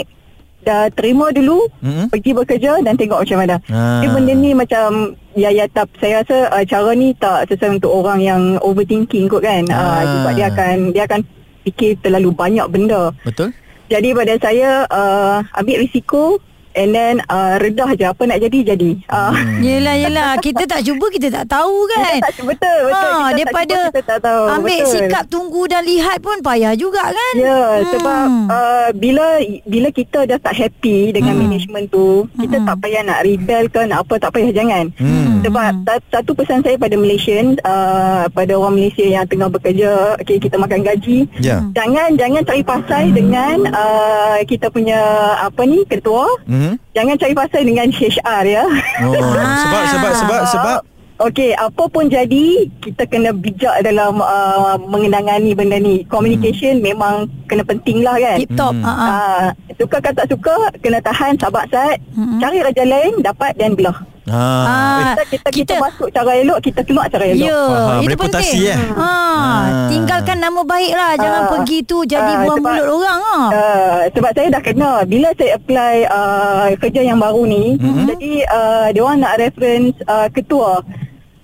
dah 0.60 0.92
terima 0.92 1.32
dulu, 1.32 1.72
Mm-mm. 1.80 2.12
pergi 2.12 2.36
bekerja 2.36 2.84
dan 2.84 2.94
tengok 2.94 3.24
macam 3.24 3.38
mana. 3.40 3.56
Ah. 3.70 4.04
Jadi 4.04 4.08
benda 4.12 4.34
ni 4.34 4.52
macam 4.52 4.88
ya 5.34 5.50
ya 5.50 5.64
tak 5.66 5.88
saya 5.96 6.20
rasa 6.20 6.52
uh, 6.52 6.64
cara 6.64 6.92
ni 6.94 7.16
tak 7.16 7.48
sesuai 7.48 7.80
untuk 7.80 7.94
orang 7.94 8.20
yang 8.20 8.42
overthinking 8.60 9.28
kot 9.28 9.40
kan. 9.40 9.64
Uh, 9.66 9.78
Ah. 9.78 10.02
sebab 10.04 10.32
dia 10.36 10.46
akan 10.50 10.76
dia 10.92 11.04
akan 11.06 11.22
fikir 11.62 11.96
terlalu 12.00 12.34
banyak 12.34 12.68
benda. 12.68 13.16
Betul? 13.22 13.56
Jadi 13.90 14.14
pada 14.14 14.38
saya 14.38 14.86
uh, 14.86 15.42
ambil 15.58 15.82
risiko 15.82 16.38
and 16.80 16.90
then 16.90 17.14
uh, 17.28 17.60
redah 17.60 17.92
je 17.94 18.06
apa 18.06 18.24
nak 18.24 18.40
jadi 18.40 18.60
jadi. 18.70 18.92
Uh, 19.06 19.28
Hmm. 19.30 19.60
Yelah 19.60 19.96
yelah 19.96 20.30
Kita 20.38 20.64
tak 20.64 20.82
cuba 20.82 21.06
Kita 21.08 21.28
tak 21.30 21.46
tahu 21.48 21.76
kan 21.88 22.18
kita 22.18 22.32
tak, 22.32 22.34
betul 22.42 22.80
betul. 22.82 22.90
Ah, 22.90 23.30
kita 23.30 23.36
daripada 23.38 23.60
tak, 23.60 23.68
cuba, 23.70 23.90
kita 23.92 24.02
tak 24.06 24.20
tahu. 24.22 24.44
Ambil 24.50 24.80
betul. 24.80 24.92
sikap 24.92 25.24
tunggu 25.28 25.62
dan 25.66 25.82
lihat 25.84 26.18
pun 26.20 26.38
Payah 26.40 26.74
juga 26.74 27.04
kan 27.06 27.34
Ya, 27.36 27.60
Hmm. 27.60 27.88
sebab 27.90 28.26
uh, 28.48 28.88
bila 28.96 29.26
bila 29.66 29.88
kita 29.92 30.20
dah 30.26 30.40
tak 30.40 30.56
happy 30.56 31.12
dengan 31.12 31.28
Hmm. 31.32 31.44
management 31.46 31.86
tu, 31.90 32.08
kita 32.34 32.58
tak 32.64 32.76
payah 32.80 33.02
nak 33.02 33.20
rebel 33.22 33.64
ke 33.68 33.82
nak 33.84 34.00
apa 34.02 34.14
tak 34.18 34.32
payah 34.32 34.52
jangan. 34.52 34.86
Hmm. 34.96 35.40
Sebab 35.42 35.64
ta- 35.84 36.08
satu 36.10 36.32
pesan 36.34 36.62
saya 36.62 36.76
pada 36.76 36.96
Malaysian, 36.96 37.46
uh, 37.62 38.26
pada 38.30 38.54
orang 38.54 38.76
Malaysia 38.76 39.04
yang 39.04 39.26
tengah 39.26 39.48
bekerja, 39.48 39.92
okay, 40.16 40.38
kita 40.38 40.56
makan 40.56 40.82
gaji, 40.82 41.28
Ya. 41.40 41.62
jangan 41.72 42.16
jangan 42.16 42.42
cari 42.42 42.64
pasal 42.64 43.04
dengan 43.12 43.68
uh, 43.70 44.40
kita 44.44 44.70
punya 44.70 45.00
apa 45.40 45.62
ni 45.64 45.84
ketua, 45.86 46.28
Mhm. 46.70 46.78
jangan 46.94 47.16
cari 47.18 47.34
pasal 47.34 47.62
dengan 47.66 47.88
HR 47.90 48.44
ya. 48.46 48.64
Oh, 49.02 49.14
sebab 49.66 49.84
sebab 49.90 50.12
sebab 50.14 50.42
sebab 50.46 50.80
Okey, 51.20 51.52
apa 51.52 51.84
pun 51.92 52.08
jadi, 52.08 52.64
kita 52.80 53.04
kena 53.04 53.36
bijak 53.36 53.84
dalam 53.84 54.24
uh, 54.24 54.80
mengenangani 54.88 55.52
benda 55.52 55.76
ni. 55.76 56.08
Communication 56.08 56.80
memang 56.80 57.28
kena 57.44 57.60
penting 57.68 58.08
lah 58.08 58.16
kan. 58.16 58.40
Tip 58.40 58.56
top 58.56 58.72
Hmm. 58.72 58.88
ah, 58.88 58.96
ah. 58.96 59.10
Ah, 59.12 59.46
suka 59.76 60.00
ke 60.00 60.16
tak 60.16 60.32
suka, 60.32 60.56
kena 60.80 61.04
tahan, 61.04 61.36
sabar 61.36 61.68
sat. 61.68 62.00
Mm-mm. 62.16 62.40
Cari 62.40 62.64
raja 62.64 62.84
lain, 62.88 63.20
dapat 63.20 63.52
dan 63.60 63.76
belah. 63.76 64.00
Ha. 64.30 64.38
Ah. 64.40 64.66
Kita, 64.66 65.24
kita, 65.26 65.48
kita, 65.50 65.74
kita- 65.74 65.82
masuk 65.82 66.08
cara 66.10 66.32
elok, 66.36 66.60
kita 66.60 66.82
keluar 66.82 67.06
cara 67.06 67.26
elok. 67.26 67.44
Ya, 67.44 67.60
Faham. 67.60 68.00
itu 68.00 68.10
Reputasi, 68.10 68.60
penting. 68.60 68.64
eh? 68.68 68.80
Ha, 68.96 69.10
Ah. 69.10 69.62
tinggalkan 69.88 70.38
nama 70.38 70.62
baik 70.64 70.94
lah. 70.94 71.12
Jangan 71.16 71.42
Ah. 71.42 71.50
pergi 71.52 71.78
tu 71.82 71.98
jadi 72.04 72.32
Ah, 72.32 72.40
buang 72.42 72.58
sebab- 72.58 72.74
mulut 72.76 72.88
orang 72.96 73.20
ah. 73.22 73.48
Uh, 73.50 74.00
sebab 74.12 74.32
saya 74.32 74.48
dah 74.50 74.62
kena 74.62 74.92
Bila 75.04 75.30
saya 75.34 75.52
apply 75.56 75.96
uh, 76.06 76.66
Kerja 76.78 77.02
yang 77.04 77.18
baru 77.18 77.44
ni 77.44 77.74
Mhm. 77.74 77.82
mm-hmm. 77.82 78.06
Jadi 78.08 78.32
uh, 78.46 78.88
Dia 78.90 79.02
orang 79.02 79.20
nak 79.20 79.36
reference 79.38 79.96
uh, 80.06 80.28
Ketua 80.28 80.84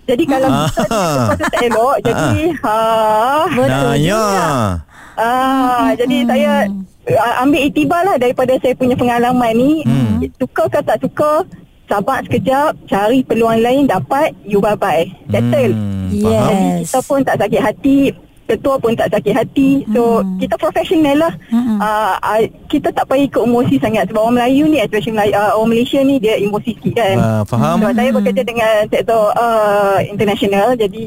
Jadi 0.06 0.24
kalau 0.24 0.50
Ah. 0.50 0.70
kita 1.32 1.46
tak 1.50 1.64
elok 1.64 1.96
Jadi 2.00 2.30
uh, 2.60 3.44
Betul 3.50 3.70
Nah, 3.70 3.94
ya. 3.96 4.26
Ah, 5.16 5.96
jadi 5.96 6.18
saya 6.26 6.52
uh, 7.08 7.34
ambil 7.40 7.62
itibar 7.64 8.04
lah 8.04 8.16
daripada 8.16 8.52
saya 8.60 8.76
punya 8.76 8.92
pengalaman 8.94 9.54
ni. 9.54 9.72
Hmm. 9.82 10.20
Suka 10.36 10.68
ke 10.68 10.80
tak 10.82 11.00
suka, 11.00 11.48
sabar 11.86 12.22
sekejap, 12.26 12.76
cari 12.90 13.22
peluang 13.26 13.62
lain 13.62 13.86
dapat, 13.86 14.34
you 14.46 14.60
bye-bye. 14.60 15.10
Settle. 15.30 15.74
Hmm, 15.74 16.10
Yes. 16.14 16.26
faham. 16.26 16.82
Kita 16.86 17.00
pun 17.06 17.20
tak 17.26 17.38
sakit 17.42 17.62
hati, 17.62 17.98
ketua 18.46 18.76
pun 18.78 18.94
tak 18.94 19.10
sakit 19.10 19.34
hati. 19.34 19.70
So, 19.90 20.22
Hmm. 20.22 20.38
kita 20.38 20.56
profesional 20.58 21.18
lah. 21.18 21.34
Hmm. 21.50 21.82
Uh, 21.82 22.16
uh, 22.22 22.42
kita 22.70 22.94
tak 22.94 23.10
payah 23.10 23.26
ikut 23.26 23.42
emosi 23.42 23.76
sangat. 23.82 24.06
Sebab 24.10 24.22
orang 24.22 24.38
Melayu 24.38 24.64
ni, 24.70 24.78
especially 24.78 25.18
Melayu, 25.18 25.34
uh, 25.34 25.52
orang 25.58 25.72
Malaysia 25.74 26.00
ni, 26.06 26.16
dia 26.22 26.38
emosi 26.38 26.72
sikit 26.78 26.94
kan. 26.94 27.16
Ah, 27.18 27.44
faham. 27.46 27.82
Sebab 27.82 27.94
saya 27.98 28.10
bekerja 28.14 28.42
dengan 28.46 28.74
sektor 28.90 29.24
uh, 29.34 29.98
international, 30.06 30.68
jadi 30.78 31.04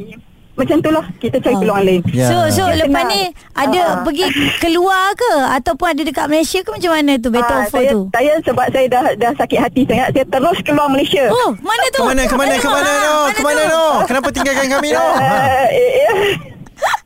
macam 0.58 0.76
tu 0.78 0.90
lah. 0.90 1.06
Kita 1.16 1.36
cari 1.38 1.54
Oh. 1.54 1.60
peluang 1.60 1.80
lain. 1.80 2.00
Ya. 2.08 2.26
So 2.26 2.36
so 2.50 2.62
Dia 2.66 2.82
lepas 2.82 3.02
ni 3.06 3.22
ada 3.52 3.80
Ah. 3.80 4.02
pergi 4.02 4.26
keluar 4.58 5.14
ke 5.14 5.32
ataupun 5.54 5.86
ada 5.88 6.02
dekat 6.02 6.26
Malaysia 6.26 6.58
ke 6.58 6.68
macam 6.68 6.90
mana 6.92 7.12
tu 7.16 7.28
better 7.28 7.46
Ah, 7.54 7.62
offer 7.64 7.80
saya, 7.80 7.90
tu? 7.90 8.00
Saya 8.10 8.32
sebab 8.42 8.66
saya 8.68 8.86
dah 8.88 9.04
dah 9.14 9.32
sakit 9.34 9.58
hati 9.58 9.82
sangat 9.84 10.08
Saya 10.10 10.24
terus 10.26 10.58
keluar 10.60 10.86
Malaysia 10.86 11.24
Oh, 11.28 11.54
mana 11.58 11.84
tu? 11.88 12.00
Ke 12.00 12.04
mana 12.04 12.22
ke 12.22 12.34
mana 12.34 12.54
ke 12.54 12.68
mana 12.68 12.90
no? 13.00 13.14
Ke 13.30 13.40
mana 13.40 13.62
no? 13.64 13.84
Kenapa 14.04 14.28
tinggalkan 14.28 14.66
kami 14.68 14.88
no? 14.90 15.00
Ha. 15.00 15.22
uh, 15.22 15.66
eh, 15.68 15.90
eh, 16.04 16.16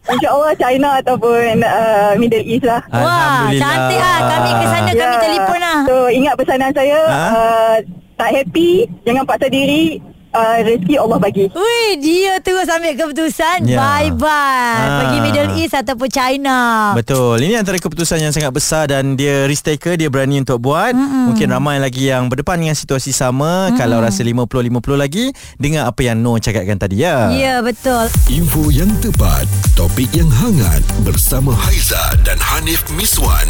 InsyaAllah 0.04 0.52
China 0.54 0.88
ataupun 0.98 1.62
uh, 1.62 2.12
Middle 2.16 2.42
East 2.42 2.62
lah 2.62 2.82
Wah, 2.86 3.00
Alhamdulillah. 3.48 3.62
cantik 3.62 3.98
lah. 3.98 4.16
Kami 4.26 4.50
ke 4.52 4.66
sana 4.66 4.90
kami 4.92 5.16
telefon 5.18 5.58
lah. 5.58 5.78
So 5.86 5.94
ingat 6.08 6.34
pesanan 6.36 6.70
saya 6.72 6.98
Ha? 7.02 7.20
uh, 7.30 7.74
Tak 8.14 8.28
happy 8.30 8.70
Jangan 9.02 9.24
paksa 9.24 9.46
diri 9.48 9.98
uh, 10.32 10.58
Rezeki 10.64 10.96
Allah 10.98 11.18
bagi 11.20 11.44
Wih, 11.52 11.90
dia 12.00 12.40
terus 12.40 12.66
ambil 12.68 12.92
keputusan 12.96 13.64
Ya. 13.64 13.78
bye-bye. 13.78 14.26
Ah. 14.26 14.98
Pergi 15.04 15.18
Middle 15.22 15.50
East 15.60 15.74
ataupun 15.76 16.08
China. 16.10 16.90
Betul. 16.96 17.44
Ini 17.44 17.62
antara 17.62 17.78
keputusan 17.78 18.18
yang 18.18 18.32
sangat 18.34 18.50
besar 18.50 18.90
dan 18.90 19.14
dia 19.14 19.46
risk 19.46 19.68
taker, 19.68 19.94
dia 19.94 20.08
berani 20.10 20.42
untuk 20.42 20.58
buat. 20.58 20.92
Mm-mm. 20.96 21.32
Mungkin 21.32 21.52
ramai 21.52 21.78
lagi 21.78 22.10
yang 22.10 22.26
berdepan 22.26 22.58
dengan 22.58 22.74
situasi 22.74 23.14
sama. 23.14 23.70
Mm-mm. 23.70 23.78
Kalau 23.78 24.02
rasa 24.02 24.24
50-50 24.24 24.96
lagi, 24.98 25.30
dengar 25.60 25.86
apa 25.88 26.00
yang 26.02 26.18
Noh 26.18 26.38
cakapkan 26.38 26.78
tadi 26.78 27.02
ya. 27.02 27.30
Ya, 27.30 27.54
betul. 27.62 28.08
Info 28.28 28.68
yang 28.72 28.90
tepat, 28.98 29.46
topik 29.74 30.10
yang 30.14 30.28
hangat 30.30 30.82
bersama 31.02 31.54
Haiza 31.54 32.00
dan 32.26 32.38
Hanif 32.40 32.82
Miswan 32.94 33.46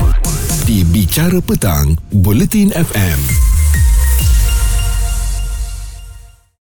di 0.65 0.85
Bicara 0.87 1.41
Petang, 1.43 1.97
Buletin 2.13 2.73
FM. 2.73 3.52